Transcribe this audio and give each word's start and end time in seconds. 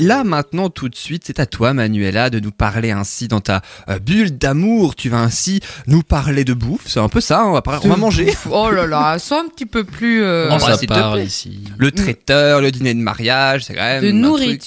là 0.00 0.24
maintenant 0.24 0.70
tout 0.70 0.88
de 0.88 0.94
suite, 0.96 1.22
c'est 1.26 1.38
à 1.40 1.46
toi 1.46 1.72
Manuela 1.72 2.30
de 2.30 2.40
nous 2.40 2.50
parler 2.50 2.90
ainsi 2.90 3.28
dans 3.28 3.40
ta 3.40 3.62
euh, 3.88 3.98
bulle 3.98 4.36
d'amour. 4.36 4.96
Tu 4.96 5.08
vas 5.08 5.18
ainsi 5.20 5.60
nous 5.86 6.02
parler 6.02 6.44
de 6.44 6.52
bouffe. 6.54 6.82
C'est 6.86 7.00
un 7.00 7.08
peu 7.08 7.20
ça, 7.20 7.46
on 7.46 7.52
va, 7.52 7.62
parler- 7.62 7.80
on 7.84 7.88
va 7.88 7.96
manger. 7.96 8.34
Oh 8.50 8.70
là 8.70 8.86
là, 8.86 9.18
sois 9.18 9.40
un 9.40 9.48
petit 9.48 9.66
peu 9.66 9.84
plus 9.84 10.22
euh, 10.22 10.48
Oh, 10.50 10.54
On 10.54 10.58
bah, 10.66 10.76
ça 10.76 10.86
parle 10.86 11.22
ici. 11.22 11.60
Le 11.78 11.90
traiteur, 11.90 12.60
le 12.60 12.70
dîner 12.70 12.94
de 12.94 12.98
mariage, 13.00 13.64
c'est 13.64 13.74
quand 13.74 13.82
même 13.82 14.02
de 14.02 14.08
un 14.10 14.32
truc- 14.34 14.60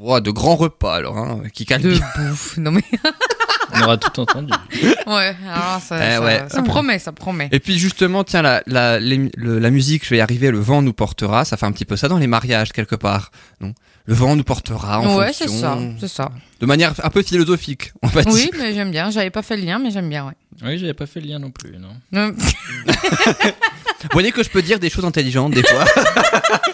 Oh, 0.00 0.18
de 0.20 0.30
grands 0.30 0.56
repas 0.56 0.96
alors, 0.96 1.16
hein, 1.18 1.42
qui 1.52 1.64
calent 1.66 1.82
de 1.82 1.90
bien. 1.90 2.00
bouffe. 2.18 2.56
Non 2.56 2.70
mais 2.72 2.82
On 3.76 3.80
aura 3.82 3.96
tout 3.96 4.20
entendu. 4.20 4.52
ouais, 5.06 5.36
alors 5.48 5.80
ça, 5.80 5.96
Eh 5.98 6.12
ça, 6.16 6.20
ouais. 6.22 6.44
ça 6.48 6.62
promet, 6.62 6.98
ça 7.00 7.10
promet. 7.12 7.48
Et 7.50 7.58
puis 7.60 7.78
justement, 7.78 8.22
tiens, 8.22 8.42
la, 8.42 8.62
la, 8.66 9.00
les- 9.00 9.30
le- 9.36 9.58
la 9.58 9.70
musique, 9.70 10.04
je 10.04 10.10
vais 10.10 10.18
y 10.18 10.20
arriver, 10.20 10.50
le 10.52 10.58
vent 10.60 10.80
nous 10.82 10.92
portera, 10.92 11.44
ça 11.44 11.56
fait 11.56 11.66
un 11.66 11.72
petit 11.72 11.84
peu 11.84 11.96
ça 11.96 12.06
dans 12.08 12.18
les 12.18 12.26
mariages 12.28 12.72
quelque 12.72 12.94
part. 12.94 13.30
Non? 13.60 13.72
Le 14.06 14.14
vent 14.14 14.36
nous 14.36 14.44
portera 14.44 15.00
en 15.00 15.16
ouais, 15.16 15.32
c'est 15.32 15.46
fonction. 15.48 15.94
ça, 15.94 16.06
c'est 16.06 16.08
ça. 16.08 16.30
De 16.60 16.66
manière 16.66 16.92
un 17.02 17.10
peu 17.10 17.22
philosophique, 17.22 17.92
on 18.02 18.06
va 18.08 18.20
Oui, 18.26 18.32
dire. 18.42 18.50
mais 18.58 18.74
j'aime 18.74 18.90
bien. 18.90 19.10
J'avais 19.10 19.30
pas 19.30 19.42
fait 19.42 19.56
le 19.56 19.64
lien, 19.64 19.78
mais 19.80 19.90
j'aime 19.90 20.08
bien, 20.10 20.26
ouais. 20.26 20.34
Oui, 20.62 20.78
j'avais 20.78 20.94
pas 20.94 21.06
fait 21.06 21.20
le 21.20 21.26
lien 21.28 21.38
non 21.40 21.50
plus, 21.50 21.76
non. 21.78 21.96
Vous 24.04 24.10
voyez 24.12 24.30
que 24.32 24.42
je 24.44 24.50
peux 24.50 24.60
dire 24.62 24.78
des 24.78 24.90
choses 24.90 25.04
intelligentes 25.06 25.54
des 25.54 25.62
fois. 25.64 25.84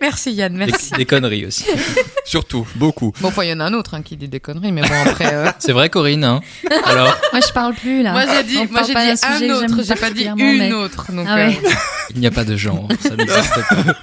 Merci 0.00 0.32
Yann, 0.32 0.52
Des, 0.52 0.58
merci. 0.58 0.90
des 0.92 1.04
conneries 1.04 1.46
aussi. 1.46 1.64
Surtout, 2.24 2.66
beaucoup. 2.76 3.12
Bon, 3.20 3.28
enfin, 3.28 3.44
il 3.44 3.50
y 3.50 3.52
en 3.52 3.60
a 3.60 3.64
un 3.64 3.74
autre 3.74 3.94
hein, 3.94 4.02
qui 4.02 4.16
dit 4.16 4.28
des 4.28 4.40
conneries, 4.40 4.72
mais 4.72 4.82
bon, 4.82 4.94
après. 5.06 5.32
euh, 5.34 5.50
C'est 5.58 5.72
vrai, 5.72 5.88
Corinne, 5.90 6.24
hein 6.24 6.40
Alors, 6.84 7.16
Moi, 7.32 7.40
je 7.46 7.52
parle 7.52 7.74
plus 7.74 8.02
là. 8.02 8.12
Moi, 8.12 8.24
j'ai 8.26 8.42
dit, 8.44 8.56
moi, 8.70 8.82
j'ai 8.86 8.92
pas 8.92 9.00
un 9.02 9.38
j'aime 9.38 9.50
autre, 9.52 9.82
j'ai 9.86 9.94
pas 9.94 10.10
dit 10.10 10.24
une 10.24 10.58
mais- 10.58 10.72
autre. 10.72 11.12
Donc, 11.12 11.26
Ah 11.28 11.34
ouais. 11.36 11.58
euh, 11.64 11.70
il 12.14 12.20
n'y 12.20 12.26
a 12.26 12.30
pas 12.30 12.44
de 12.44 12.56
genre, 12.56 12.88
ça 13.00 13.14
n'existe 13.16 13.54
pas. 13.68 13.94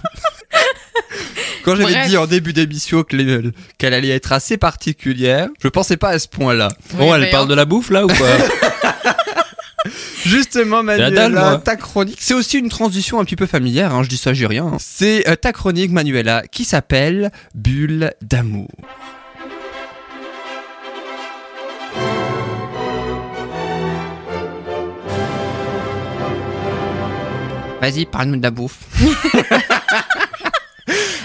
Quand 1.63 1.75
j'avais 1.75 2.07
dit 2.07 2.15
en 2.15 2.27
début 2.27 2.53
d'émission 2.53 3.03
qu'elle 3.03 3.93
allait 3.93 4.09
être 4.09 4.31
assez 4.31 4.55
particulière, 4.57 5.49
je 5.61 5.67
pensais 5.67 5.97
pas 5.97 6.09
à 6.09 6.19
ce 6.19 6.27
point-là. 6.29 6.69
Bon, 6.93 7.09
oui, 7.09 7.15
elle 7.15 7.21
mais 7.23 7.29
parle 7.29 7.49
de 7.49 7.53
la 7.55 7.65
bouffe 7.65 7.89
là 7.89 8.05
ou 8.05 8.07
quoi? 8.07 8.27
Justement, 10.25 10.83
Manuela, 10.83 11.61
ta 11.63 11.75
chronique, 11.75 12.17
c'est 12.19 12.33
aussi 12.33 12.57
une 12.57 12.69
transition 12.69 13.19
un 13.19 13.25
petit 13.25 13.35
peu 13.35 13.45
familière, 13.45 13.93
hein, 13.93 14.03
je 14.03 14.09
dis 14.09 14.17
ça, 14.17 14.33
j'ai 14.33 14.47
rien. 14.47 14.65
hein. 14.65 14.77
C'est 14.79 15.27
euh, 15.29 15.35
ta 15.35 15.53
chronique, 15.53 15.91
Manuela, 15.91 16.43
qui 16.51 16.65
s'appelle 16.65 17.31
Bulle 17.55 18.11
d'amour. 18.21 18.67
Vas-y, 27.81 28.05
parle-nous 28.05 28.37
de 28.37 28.43
la 28.43 28.51
bouffe. 28.51 28.79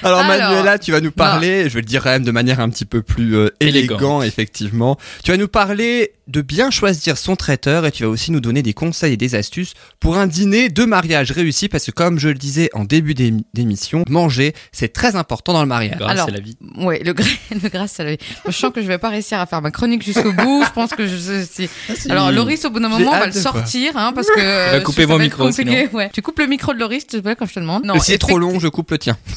Alors, 0.04 0.18
Alors, 0.20 0.24
Manuela, 0.26 0.78
tu 0.80 0.90
vas 0.90 1.00
nous 1.00 1.12
parler, 1.12 1.68
je 1.68 1.74
vais 1.74 1.80
le 1.80 1.86
dire 1.86 2.02
quand 2.02 2.10
même 2.10 2.24
de 2.24 2.32
manière 2.32 2.58
un 2.58 2.68
petit 2.68 2.84
peu 2.84 3.02
plus 3.02 3.36
euh, 3.36 3.50
élégant, 3.60 3.94
Élégante. 3.94 4.24
effectivement. 4.24 4.98
Tu 5.24 5.30
vas 5.30 5.36
nous 5.36 5.46
parler 5.46 6.12
de 6.28 6.40
bien 6.40 6.70
choisir 6.70 7.18
son 7.18 7.34
traiteur 7.36 7.84
et 7.84 7.90
tu 7.92 8.04
vas 8.04 8.08
aussi 8.08 8.30
nous 8.30 8.40
donner 8.40 8.62
des 8.62 8.74
conseils 8.74 9.14
et 9.14 9.16
des 9.16 9.34
astuces 9.34 9.74
pour 10.00 10.16
un 10.16 10.26
dîner 10.26 10.68
de 10.68 10.84
mariage 10.84 11.32
réussi 11.32 11.68
parce 11.68 11.86
que 11.86 11.90
comme 11.90 12.18
je 12.18 12.28
le 12.28 12.34
disais 12.34 12.70
en 12.74 12.84
début 12.84 13.14
d'émi- 13.14 13.44
d'émission, 13.54 14.04
manger, 14.08 14.54
c'est 14.70 14.92
très 14.92 15.16
important 15.16 15.52
dans 15.52 15.62
le 15.62 15.68
mariage. 15.68 15.96
Grâce 15.98 16.12
Alors, 16.12 16.28
à 16.28 16.30
la 16.30 16.40
vie. 16.40 16.56
Ouais, 16.78 17.00
le, 17.04 17.12
gra- 17.12 17.26
le 17.62 17.68
grâce 17.68 17.98
à 18.00 18.04
la 18.04 18.12
vie. 18.12 18.18
Je 18.46 18.52
sens 18.52 18.72
que 18.72 18.80
je 18.82 18.86
vais 18.86 18.98
pas 18.98 19.08
réussir 19.10 19.40
à 19.40 19.46
faire 19.46 19.60
ma 19.62 19.70
chronique 19.70 20.02
jusqu'au 20.04 20.32
bout. 20.32 20.64
Je 20.66 20.70
pense 20.72 20.90
que 20.90 21.06
je. 21.06 21.44
si- 21.50 21.68
Alors, 22.08 22.30
Loris, 22.30 22.64
au 22.64 22.70
bout 22.70 22.80
d'un 22.80 22.88
moment, 22.88 23.10
va 23.10 23.26
le 23.26 23.32
sortir, 23.32 23.96
hein, 23.96 24.12
parce 24.14 24.28
que. 24.28 24.38
euh, 24.40 24.72
va 24.72 24.80
couper 24.80 25.06
mon 25.06 25.18
micro, 25.18 25.50
Ouais. 25.92 26.10
Tu 26.12 26.22
coupes 26.22 26.38
le 26.38 26.46
micro 26.46 26.72
de 26.72 26.78
Loris, 26.78 27.04
quand 27.38 27.46
je 27.46 27.54
te 27.54 27.60
demande. 27.60 27.84
Non, 27.84 27.98
c'est 27.98 28.18
trop 28.18 28.38
long, 28.38 28.58
je 28.60 28.68
coupe 28.68 28.90
le 28.92 28.98
tien. 28.98 29.16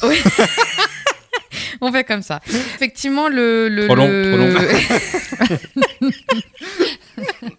On 1.80 1.92
fait 1.92 2.04
comme 2.04 2.22
ça. 2.22 2.40
Effectivement, 2.46 3.28
le. 3.28 3.68
le 3.68 3.86
Trop 3.86 3.94
long, 3.96 4.06
le... 4.08 4.56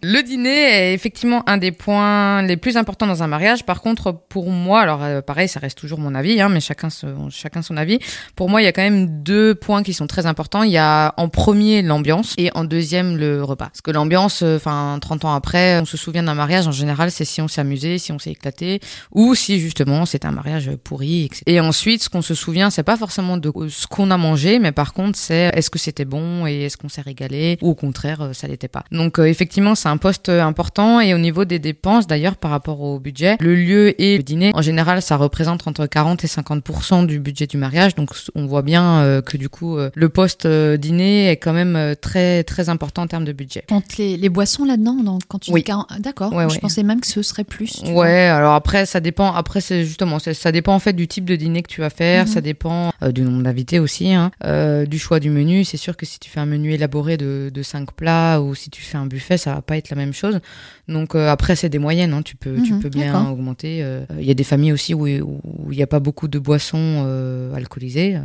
Le 0.04 0.22
dîner 0.22 0.52
est 0.52 0.94
effectivement 0.94 1.42
un 1.50 1.58
des 1.58 1.72
points 1.72 2.44
les 2.44 2.58
plus 2.58 2.78
importants 2.78 3.08
dans 3.08 3.24
un 3.24 3.28
mariage. 3.28 3.66
Par 3.66 3.82
contre, 3.82 4.12
pour 4.30 4.52
moi, 4.52 4.82
alors 4.82 5.04
euh, 5.04 5.22
pareil, 5.22 5.48
ça 5.48 5.60
reste 5.60 5.78
toujours 5.80 5.98
mon 5.98 6.14
avis, 6.14 6.40
hein, 6.40 6.50
mais 6.50 6.60
chacun, 6.60 6.90
son- 6.92 7.30
chacun 7.32 7.64
son 7.64 7.76
avis. 7.76 7.98
Pour 8.36 8.50
moi, 8.50 8.62
il 8.62 8.66
y 8.66 8.68
a 8.68 8.72
quand 8.72 8.84
même 8.84 9.24
deux 9.24 9.56
points 9.56 9.82
qui 9.82 9.94
sont 9.94 10.06
très 10.06 10.28
importants. 10.28 10.62
Il 10.62 10.72
y 10.72 10.78
a 10.78 11.14
en 11.18 11.28
premier 11.28 11.82
l'ambiance 11.82 12.36
et 12.38 12.52
en 12.56 12.66
deuxième 12.66 13.18
le 13.18 13.44
repas. 13.44 13.66
Parce 13.68 13.82
que 13.82 13.90
l'ambiance, 13.92 14.44
euh, 14.44 14.58
enfin 14.58 14.98
30 15.02 15.26
ans 15.26 15.34
après, 15.34 15.80
on 15.80 15.86
se 15.86 15.98
souvient 15.98 16.24
d'un 16.24 16.36
mariage 16.36 16.68
en 16.68 16.72
général, 16.72 17.10
c'est 17.10 17.26
si 17.26 17.42
on 17.42 17.48
s'est 17.48 17.62
amusé, 17.62 17.98
si 17.98 18.12
on 18.12 18.20
s'est 18.20 18.32
éclaté, 18.32 18.80
ou 19.12 19.34
si 19.34 19.60
justement 19.60 20.06
c'est 20.06 20.26
un 20.26 20.32
mariage 20.32 20.70
pourri. 20.84 21.26
etc. 21.26 21.42
Et 21.48 21.60
ensuite, 21.60 22.04
ce 22.04 22.10
qu'on 22.10 22.22
se 22.22 22.36
souvient, 22.36 22.70
c'est 22.70 22.84
pas 22.84 22.98
forcément 22.98 23.38
de 23.38 23.52
ce 23.70 23.88
qu'on 23.88 24.07
a 24.12 24.18
mangé, 24.18 24.60
mais 24.60 24.72
par 24.72 24.94
contre, 24.94 25.18
c'est 25.18 25.52
est-ce 25.54 25.70
que 25.70 25.80
c'était 25.80 26.06
bon 26.06 26.46
et 26.48 26.64
est-ce 26.64 26.78
qu'on 26.78 26.90
s'est 26.90 27.02
régalé, 27.02 27.58
ou 27.62 27.70
au 27.72 27.76
contraire, 27.76 28.22
euh, 28.22 28.34
ça 28.34 28.48
l'était 28.48 28.68
pas. 28.68 28.84
Donc 28.92 29.20
euh, 29.20 29.26
effectivement, 29.26 29.76
c'est 29.76 29.90
un 29.90 29.98
poste 29.98 30.30
euh, 30.30 30.42
important 30.42 31.00
et 31.02 31.14
au 31.14 31.18
niveau 31.18 31.46
des 31.46 31.60
dépenses, 31.60 32.08
d'ailleurs, 32.08 32.38
par 32.38 32.52
rapport 32.52 32.82
au 32.82 33.00
budget, 33.00 33.38
le 33.40 33.56
lieu 33.56 34.00
et 34.02 34.18
le 34.18 34.24
dîner, 34.24 34.52
en 34.54 34.62
général, 34.62 35.02
ça 35.02 35.18
représente 35.18 35.68
entre 35.68 35.86
40 35.86 36.24
et 36.24 36.28
50% 36.28 37.06
du 37.06 37.20
budget 37.20 37.48
du 37.48 37.58
mariage. 37.58 37.96
Donc 37.96 38.12
on 38.36 38.46
voit 38.46 38.62
bien 38.62 39.22
que 39.26 39.38
du 39.38 39.50
coup, 39.50 39.78
le 39.94 40.10
poste 40.10 40.48
dîner 40.48 41.30
est 41.30 41.38
quand 41.38 41.54
même 41.54 41.96
très 42.02 42.44
très 42.44 42.70
important 42.70 43.04
en 43.04 43.08
termes 43.08 43.26
de 43.26 43.32
budget. 43.34 43.64
Compte 43.68 43.98
les, 43.98 44.18
les 44.18 44.30
boissons 44.30 44.66
là-dedans 44.66 44.98
quand 45.28 45.40
tu 45.40 45.52
Oui. 45.52 45.62
dis 45.62 45.66
40 45.66 45.88
ah, 45.90 45.96
D'accord. 46.00 46.34
Ouais, 46.34 46.48
Je 46.50 46.56
ouais. 46.56 46.60
pensais 46.60 46.84
même 46.84 47.02
que 47.02 47.08
ce 47.08 47.22
serait 47.22 47.44
plus. 47.44 47.82
Ouais, 47.88 48.28
alors 48.28 48.54
après 48.54 48.86
ça 48.86 49.00
dépend. 49.00 49.34
Après 49.34 49.62
c'est 49.62 49.84
justement 49.86 50.20
ça, 50.20 50.34
ça 50.34 50.52
dépend 50.52 50.74
en 50.74 50.80
fait 50.80 50.94
du 50.94 51.08
type 51.08 51.26
de 51.26 51.36
dîner 51.36 51.64
que 51.64 51.68
tu 51.70 51.82
vas 51.82 51.90
faire. 51.90 52.26
Mhm. 52.26 52.32
Ça 52.32 52.42
dépend 52.42 52.92
euh, 53.04 53.12
du 53.12 53.22
nombre 53.22 53.44
d'invités 53.44 53.80
aussi, 53.80 53.97
hein, 54.06 54.32
euh, 54.46 54.86
du 54.86 55.00
choix 55.00 55.20
du 55.20 55.30
menu. 55.30 55.64
C'est 55.64 55.78
sûr 55.78 55.96
que 55.98 56.06
si 56.06 56.20
tu 56.20 56.30
fais 56.30 56.40
un 56.40 56.46
menu 56.46 56.74
élaboré 56.74 57.18
de 57.18 57.50
de 57.54 57.64
cinq 57.64 57.92
plats 57.94 58.42
ou 58.42 58.56
si 58.56 58.70
tu 58.70 58.82
fais 58.82 58.98
un 58.98 59.06
buffet, 59.06 59.38
ça 59.38 59.56
va 59.56 59.62
pas 59.62 59.78
être 59.78 59.90
la 59.90 59.96
même 59.96 60.14
chose. 60.14 60.40
Donc 60.88 61.16
euh, 61.16 61.30
après 61.30 61.56
c'est 61.56 61.70
des 61.70 61.80
moyennes. 61.80 62.14
Hein, 62.14 62.22
tu 62.24 62.36
peux 62.36 62.62
tu 62.62 62.74
Mhm, 62.74 62.80
peux 62.82 62.90
bien 62.90 63.14
augmenter. 63.30 63.80
euh, 63.84 64.06
Il 64.20 64.26
y 64.26 64.32
a 64.32 64.34
des 64.36 64.44
familles 64.44 64.74
aussi 64.74 64.94
où 64.94 65.08
il 65.08 65.24
n'y 65.70 65.84
a 65.84 65.88
pas 65.88 66.00
beaucoup 66.00 66.28
de 66.28 66.40
boissons 66.40 67.52
alcoolisées. 67.56 68.18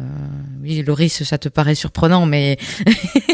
Oui, 0.63 0.83
Loris, 0.83 1.23
ça 1.25 1.39
te 1.39 1.49
paraît 1.49 1.75
surprenant, 1.75 2.27
mais 2.27 2.57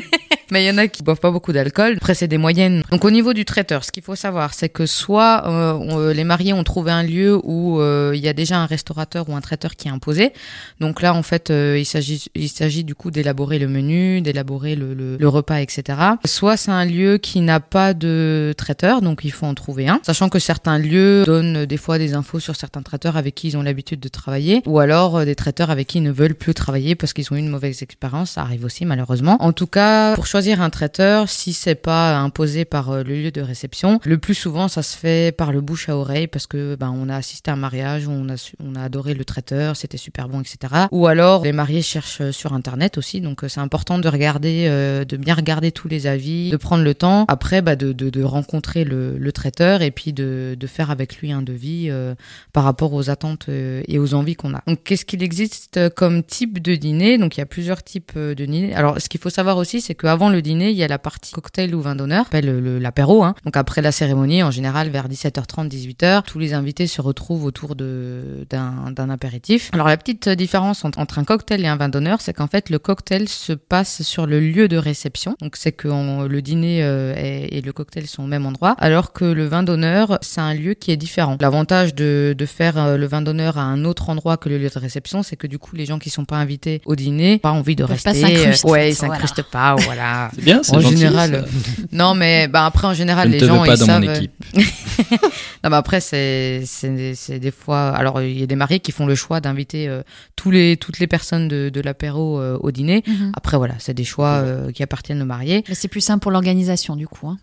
Mais 0.50 0.64
il 0.64 0.66
y 0.66 0.70
en 0.70 0.78
a 0.78 0.88
qui 0.88 1.02
boivent 1.02 1.20
pas 1.20 1.30
beaucoup 1.30 1.52
d'alcool. 1.52 1.94
Après, 1.96 2.14
c'est 2.14 2.28
des 2.28 2.38
moyennes. 2.38 2.82
Donc, 2.90 3.04
au 3.04 3.10
niveau 3.10 3.32
du 3.32 3.44
traiteur, 3.44 3.84
ce 3.84 3.92
qu'il 3.92 4.02
faut 4.02 4.16
savoir, 4.16 4.54
c'est 4.54 4.68
que 4.68 4.86
soit 4.86 5.44
euh, 5.46 5.78
euh, 5.90 6.12
les 6.12 6.24
mariés 6.24 6.52
ont 6.52 6.64
trouvé 6.64 6.90
un 6.90 7.02
lieu 7.02 7.38
où 7.42 7.80
euh, 7.80 8.12
il 8.14 8.20
y 8.20 8.28
a 8.28 8.32
déjà 8.32 8.58
un 8.58 8.66
restaurateur 8.66 9.28
ou 9.28 9.36
un 9.36 9.40
traiteur 9.40 9.76
qui 9.76 9.88
est 9.88 9.90
imposé. 9.90 10.32
Donc 10.80 11.02
là, 11.02 11.14
en 11.14 11.22
fait, 11.22 11.50
euh, 11.50 11.76
il 11.78 11.84
s'agit 11.84 12.26
il 12.34 12.48
s'agit 12.48 12.84
du 12.84 12.94
coup 12.94 13.10
d'élaborer 13.10 13.58
le 13.58 13.68
menu, 13.68 14.20
d'élaborer 14.20 14.74
le, 14.74 14.94
le, 14.94 15.16
le 15.16 15.28
repas, 15.28 15.60
etc. 15.60 15.98
Soit 16.24 16.56
c'est 16.56 16.70
un 16.70 16.84
lieu 16.84 17.18
qui 17.18 17.40
n'a 17.40 17.60
pas 17.60 17.94
de 17.94 18.54
traiteur, 18.56 19.02
donc 19.02 19.20
il 19.24 19.32
faut 19.32 19.46
en 19.46 19.54
trouver 19.54 19.88
un. 19.88 20.00
Sachant 20.02 20.28
que 20.28 20.38
certains 20.38 20.78
lieux 20.78 21.24
donnent 21.24 21.66
des 21.66 21.76
fois 21.76 21.98
des 21.98 22.14
infos 22.14 22.40
sur 22.40 22.56
certains 22.56 22.82
traiteurs 22.82 23.16
avec 23.16 23.34
qui 23.34 23.48
ils 23.48 23.56
ont 23.56 23.62
l'habitude 23.62 24.00
de 24.00 24.08
travailler, 24.08 24.62
ou 24.66 24.78
alors 24.78 25.18
euh, 25.18 25.24
des 25.24 25.34
traiteurs 25.34 25.70
avec 25.70 25.88
qui 25.88 25.98
ils 25.98 26.02
ne 26.02 26.10
veulent 26.12 26.34
plus 26.34 26.54
travailler 26.54 26.94
parce 26.94 27.12
qu'ils 27.12 27.32
ont 27.32 27.36
eu 27.36 27.40
une 27.40 27.48
mauvaise 27.48 27.82
expérience. 27.82 28.32
Ça 28.32 28.42
arrive 28.42 28.64
aussi 28.64 28.84
malheureusement. 28.84 29.36
En 29.40 29.52
tout 29.52 29.66
cas, 29.66 30.14
pour 30.14 30.26
un 30.38 30.70
traiteur, 30.70 31.28
si 31.28 31.52
c'est 31.52 31.74
pas 31.74 32.16
imposé 32.16 32.64
par 32.64 32.90
euh, 32.90 33.02
le 33.02 33.14
lieu 33.14 33.30
de 33.32 33.40
réception, 33.40 34.00
le 34.04 34.18
plus 34.18 34.34
souvent 34.34 34.68
ça 34.68 34.82
se 34.82 34.96
fait 34.96 35.36
par 35.36 35.52
le 35.52 35.60
bouche 35.60 35.88
à 35.88 35.96
oreille 35.96 36.28
parce 36.28 36.46
que 36.46 36.76
ben 36.76 36.94
on 36.96 37.08
a 37.08 37.16
assisté 37.16 37.50
à 37.50 37.54
un 37.54 37.56
mariage 37.56 38.06
où 38.06 38.12
on 38.12 38.28
a 38.28 38.52
on 38.64 38.76
a 38.76 38.82
adoré 38.82 39.14
le 39.14 39.24
traiteur, 39.24 39.76
c'était 39.76 39.96
super 39.96 40.28
bon, 40.28 40.40
etc. 40.40 40.86
Ou 40.92 41.06
alors 41.08 41.42
les 41.42 41.52
mariés 41.52 41.82
cherchent 41.82 42.20
euh, 42.20 42.32
sur 42.32 42.52
internet 42.52 42.98
aussi, 42.98 43.20
donc 43.20 43.42
euh, 43.42 43.48
c'est 43.48 43.60
important 43.60 43.98
de 43.98 44.08
regarder, 44.08 44.68
de 44.68 45.16
bien 45.16 45.34
regarder 45.34 45.72
tous 45.72 45.88
les 45.88 46.06
avis, 46.06 46.50
de 46.50 46.56
prendre 46.56 46.84
le 46.84 46.94
temps. 46.94 47.24
Après, 47.28 47.62
bah, 47.62 47.74
de, 47.74 47.92
de, 47.92 48.22
rencontrer 48.22 48.84
le, 48.84 49.18
le 49.18 49.32
traiteur 49.32 49.82
et 49.82 49.90
puis 49.90 50.12
de, 50.12 50.56
de 50.58 50.66
faire 50.66 50.90
avec 50.90 51.16
lui 51.16 51.32
un 51.32 51.42
devis 51.42 51.90
par 52.52 52.64
rapport 52.64 52.92
aux 52.92 53.10
attentes 53.10 53.48
et 53.48 53.98
aux 53.98 54.14
envies 54.14 54.34
qu'on 54.34 54.54
a. 54.54 54.62
Donc, 54.66 54.84
qu'est-ce 54.84 55.04
qu'il 55.04 55.22
existe 55.22 55.88
comme 55.94 56.22
type 56.22 56.62
de 56.62 56.76
dîner? 56.76 57.18
Donc, 57.18 57.36
il 57.36 57.40
y 57.40 57.42
a 57.42 57.46
plusieurs 57.46 57.82
types 57.82 58.16
de 58.16 58.44
dîner. 58.44 58.74
Alors, 58.74 59.00
ce 59.00 59.08
qu'il 59.08 59.20
faut 59.20 59.30
savoir 59.30 59.56
aussi, 59.56 59.80
c'est 59.80 59.94
qu'avant 59.94 60.27
le 60.30 60.42
dîner, 60.42 60.70
il 60.70 60.76
y 60.76 60.82
a 60.84 60.88
la 60.88 60.98
partie 60.98 61.32
cocktail 61.32 61.74
ou 61.74 61.80
vin 61.80 61.94
d'honneur, 61.96 62.26
appelle 62.26 62.46
le- 62.46 62.60
le- 62.60 62.78
l'apéro. 62.78 63.24
Hein. 63.24 63.34
Donc, 63.44 63.56
après 63.56 63.82
la 63.82 63.92
cérémonie, 63.92 64.42
en 64.42 64.50
général, 64.50 64.88
vers 64.90 65.08
17h30, 65.08 65.68
18h, 65.68 66.22
tous 66.24 66.38
les 66.38 66.54
invités 66.54 66.86
se 66.86 67.00
retrouvent 67.00 67.44
autour 67.44 67.74
de- 67.76 68.46
d'un 68.50 68.90
d'un 68.92 69.10
apéritif. 69.10 69.70
Alors, 69.72 69.88
la 69.88 69.96
petite 69.96 70.28
différence 70.28 70.84
entre, 70.84 70.98
entre 70.98 71.18
un 71.18 71.24
cocktail 71.24 71.62
et 71.64 71.68
un 71.68 71.76
vin 71.76 71.88
d'honneur, 71.88 72.20
c'est 72.20 72.32
qu'en 72.32 72.46
fait, 72.46 72.70
le 72.70 72.78
cocktail 72.78 73.28
se 73.28 73.52
passe 73.52 74.02
sur 74.02 74.26
le 74.26 74.40
lieu 74.40 74.68
de 74.68 74.76
réception. 74.76 75.36
Donc, 75.40 75.56
c'est 75.56 75.72
que 75.72 75.88
on- 75.88 76.22
le 76.24 76.42
dîner 76.42 76.82
euh, 76.82 77.14
et, 77.16 77.58
et 77.58 77.60
le 77.62 77.72
cocktail 77.72 78.06
sont 78.06 78.22
au 78.24 78.26
même 78.26 78.46
endroit, 78.46 78.74
alors 78.78 79.12
que 79.12 79.24
le 79.24 79.46
vin 79.46 79.62
d'honneur, 79.62 80.18
c'est 80.22 80.40
un 80.40 80.54
lieu 80.54 80.74
qui 80.74 80.90
est 80.90 80.96
différent. 80.96 81.36
L'avantage 81.40 81.94
de, 81.94 82.34
de 82.36 82.46
faire 82.46 82.76
euh, 82.78 82.96
le 82.96 83.06
vin 83.06 83.22
d'honneur 83.22 83.58
à 83.58 83.62
un 83.62 83.84
autre 83.84 84.10
endroit 84.10 84.36
que 84.36 84.48
le 84.48 84.58
lieu 84.58 84.68
de 84.68 84.78
réception, 84.78 85.22
c'est 85.22 85.36
que 85.36 85.46
du 85.46 85.58
coup, 85.58 85.76
les 85.76 85.86
gens 85.86 85.98
qui 85.98 86.10
sont 86.10 86.24
pas 86.24 86.36
invités 86.36 86.80
au 86.86 86.96
dîner, 86.96 87.38
pas 87.38 87.50
envie 87.52 87.76
de 87.76 87.84
rester. 87.84 88.10
pas 88.10 88.16
euh, 88.28 88.52
ouais, 88.64 88.90
ils 88.90 88.94
voilà. 88.94 89.14
s'incrustent 89.14 89.42
pas, 89.50 89.74
voilà. 89.76 90.17
Bah, 90.26 90.30
C'est 90.34 90.44
bien, 90.44 90.60
c'est 90.62 90.76
en 90.76 90.80
gentil, 90.80 90.96
général, 90.96 91.30
ça. 91.30 91.36
euh, 91.36 91.42
non, 91.92 92.14
mais 92.14 92.48
bah 92.48 92.66
après 92.66 92.86
en 92.86 92.94
général 92.94 93.28
Je 93.28 93.32
les 93.34 93.46
gens 93.46 93.64
pas 93.64 93.74
ils 93.74 93.78
dans 93.78 93.86
savent. 93.86 94.04
mon 94.04 94.12
équipe. 94.14 94.32
non, 95.64 95.70
mais 95.70 95.76
après 95.76 96.00
c'est 96.00 96.62
c'est 96.66 97.14
c'est 97.14 97.38
des 97.38 97.50
fois. 97.50 97.88
Alors 97.90 98.20
il 98.22 98.38
y 98.38 98.42
a 98.42 98.46
des 98.46 98.56
mariés 98.56 98.80
qui 98.80 98.92
font 98.92 99.06
le 99.06 99.14
choix 99.14 99.40
d'inviter 99.40 99.88
euh, 99.88 100.02
tous 100.36 100.50
les 100.50 100.76
toutes 100.76 100.98
les 100.98 101.06
personnes 101.06 101.48
de, 101.48 101.68
de 101.68 101.80
l'apéro 101.80 102.40
euh, 102.40 102.56
au 102.60 102.70
dîner. 102.70 103.02
Mhm. 103.06 103.32
Après 103.36 103.56
voilà, 103.56 103.74
c'est 103.78 103.94
des 103.94 104.04
choix 104.04 104.28
euh, 104.42 104.70
qui 104.72 104.82
appartiennent 104.82 105.22
aux 105.22 105.26
mariés. 105.26 105.64
Mais 105.68 105.74
c'est 105.74 105.88
plus 105.88 106.00
simple 106.00 106.22
pour 106.22 106.30
l'organisation, 106.32 106.96
du 106.96 107.06
coup. 107.08 107.28
hein, 107.28 107.38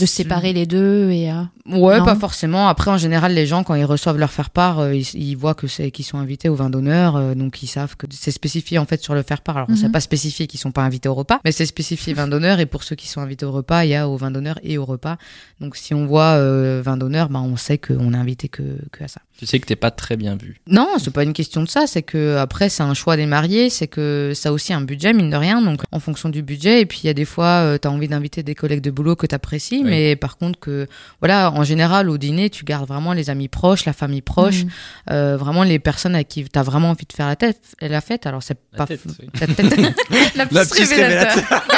de 0.00 0.06
séparer 0.06 0.52
les 0.52 0.66
deux 0.66 1.10
et. 1.10 1.30
euh, 1.30 1.42
Ouais, 1.66 1.98
Non. 2.00 2.04
pas 2.04 2.16
forcément. 2.16 2.66
Après, 2.68 2.90
en 2.90 2.98
général, 2.98 3.32
les 3.32 3.46
gens, 3.46 3.62
quand 3.62 3.74
ils 3.76 3.84
reçoivent 3.84 4.18
leur 4.18 4.32
faire-part, 4.32 4.80
euh, 4.80 4.94
ils, 4.94 5.06
ils 5.14 5.36
voient 5.36 5.54
que 5.54 5.68
c'est 5.68 5.90
qu'ils 5.92 6.04
sont 6.04 6.18
invités 6.18 6.48
au 6.48 6.54
vin 6.56 6.68
d'honneur, 6.68 7.14
euh, 7.16 7.34
donc 7.34 7.62
ils 7.62 7.68
savent 7.68 7.96
que 7.96 8.06
c'est 8.10 8.32
spécifié 8.32 8.78
en 8.78 8.86
fait 8.86 9.00
sur 9.02 9.14
le 9.14 9.22
faire-part. 9.22 9.56
Alors, 9.56 9.70
Mhm. 9.70 9.76
c'est 9.76 9.92
pas 9.92 10.00
spécifié 10.00 10.46
qu'ils 10.48 10.58
sont 10.58 10.72
pas 10.72 10.82
invités 10.82 11.08
au 11.08 11.14
repas, 11.14 11.38
mais 11.44 11.52
c'est 11.52 11.66
spécifié 11.66 12.12
vin 12.12 12.26
d'honneur. 12.26 12.58
Et 12.60 12.66
pour 12.66 12.82
ceux 12.82 12.96
qui 12.96 13.06
sont 13.08 13.20
invités 13.20 13.46
au 13.46 13.52
repas, 13.52 13.84
il 13.84 13.90
y 13.90 13.94
a 13.94 14.08
au 14.08 14.16
vin 14.16 14.30
d'honneur 14.32 14.58
et 14.64 14.78
au 14.78 14.84
repas. 14.84 15.16
Donc, 15.60 15.76
si 15.76 15.94
on 15.94 16.06
voit 16.06 16.32
euh, 16.38 16.82
vin 16.84 16.96
d'honneur, 16.96 17.28
ben 17.28 17.40
on 17.40 17.56
sait 17.56 17.78
qu'on 17.78 18.12
est 18.14 18.16
invité 18.16 18.48
que, 18.48 18.62
que 18.90 19.04
à 19.04 19.08
ça. 19.08 19.20
Tu 19.40 19.46
sais 19.46 19.58
que 19.58 19.64
t'es 19.64 19.74
pas 19.74 19.90
très 19.90 20.18
bien 20.18 20.36
vu. 20.36 20.60
Non, 20.66 20.86
c'est 20.98 21.10
pas 21.14 21.22
une 21.22 21.32
question 21.32 21.62
de 21.62 21.68
ça. 21.68 21.86
C'est 21.86 22.02
que 22.02 22.36
après, 22.36 22.68
c'est 22.68 22.82
un 22.82 22.92
choix 22.92 23.16
des 23.16 23.24
mariés. 23.24 23.70
C'est 23.70 23.86
que 23.86 24.32
ça 24.34 24.50
a 24.50 24.52
aussi 24.52 24.74
un 24.74 24.82
budget 24.82 25.14
mine 25.14 25.30
de 25.30 25.36
rien. 25.36 25.62
Donc, 25.62 25.80
en 25.92 25.98
fonction 25.98 26.28
du 26.28 26.42
budget, 26.42 26.82
et 26.82 26.86
puis 26.86 27.00
il 27.02 27.06
y 27.06 27.10
a 27.10 27.14
des 27.14 27.24
fois, 27.24 27.46
euh, 27.64 27.78
t'as 27.78 27.88
envie 27.88 28.06
d'inviter 28.06 28.42
des 28.42 28.54
collègues 28.54 28.82
de 28.82 28.90
boulot 28.90 29.16
que 29.16 29.24
t'apprécies, 29.26 29.80
Oui. 29.82 29.88
mais 29.90 30.14
par 30.16 30.36
contre 30.36 30.58
que, 30.60 30.86
voilà, 31.20 31.50
en 31.52 31.64
général 31.64 32.10
au 32.10 32.18
dîner, 32.18 32.50
tu 32.50 32.66
gardes 32.66 32.86
vraiment 32.86 33.14
les 33.14 33.30
amis 33.30 33.48
proches, 33.48 33.86
la 33.86 33.94
famille 33.94 34.20
proche, 34.20 34.64
mhm. 34.64 34.70
euh, 35.10 35.36
vraiment 35.38 35.62
les 35.62 35.78
personnes 35.78 36.14
à 36.16 36.22
qui 36.22 36.44
t'as 36.44 36.62
vraiment 36.62 36.90
envie 36.90 37.06
de 37.06 37.12
faire 37.14 37.26
la 37.26 37.36
tête, 37.36 37.60
la 37.80 38.02
fête. 38.02 38.26
Alors 38.26 38.42
c'est 38.42 38.58
pas 38.76 38.86
tête, 38.86 39.00
f- 39.06 39.12
oui. 39.20 39.28
la 39.40 39.46
tête, 39.46 39.70
la 40.36 40.44
La 40.44 40.46
petite 40.46 40.70
petite 40.74 40.88
révélateur. 40.90 41.62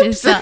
C'est 0.00 0.12
ça. 0.12 0.40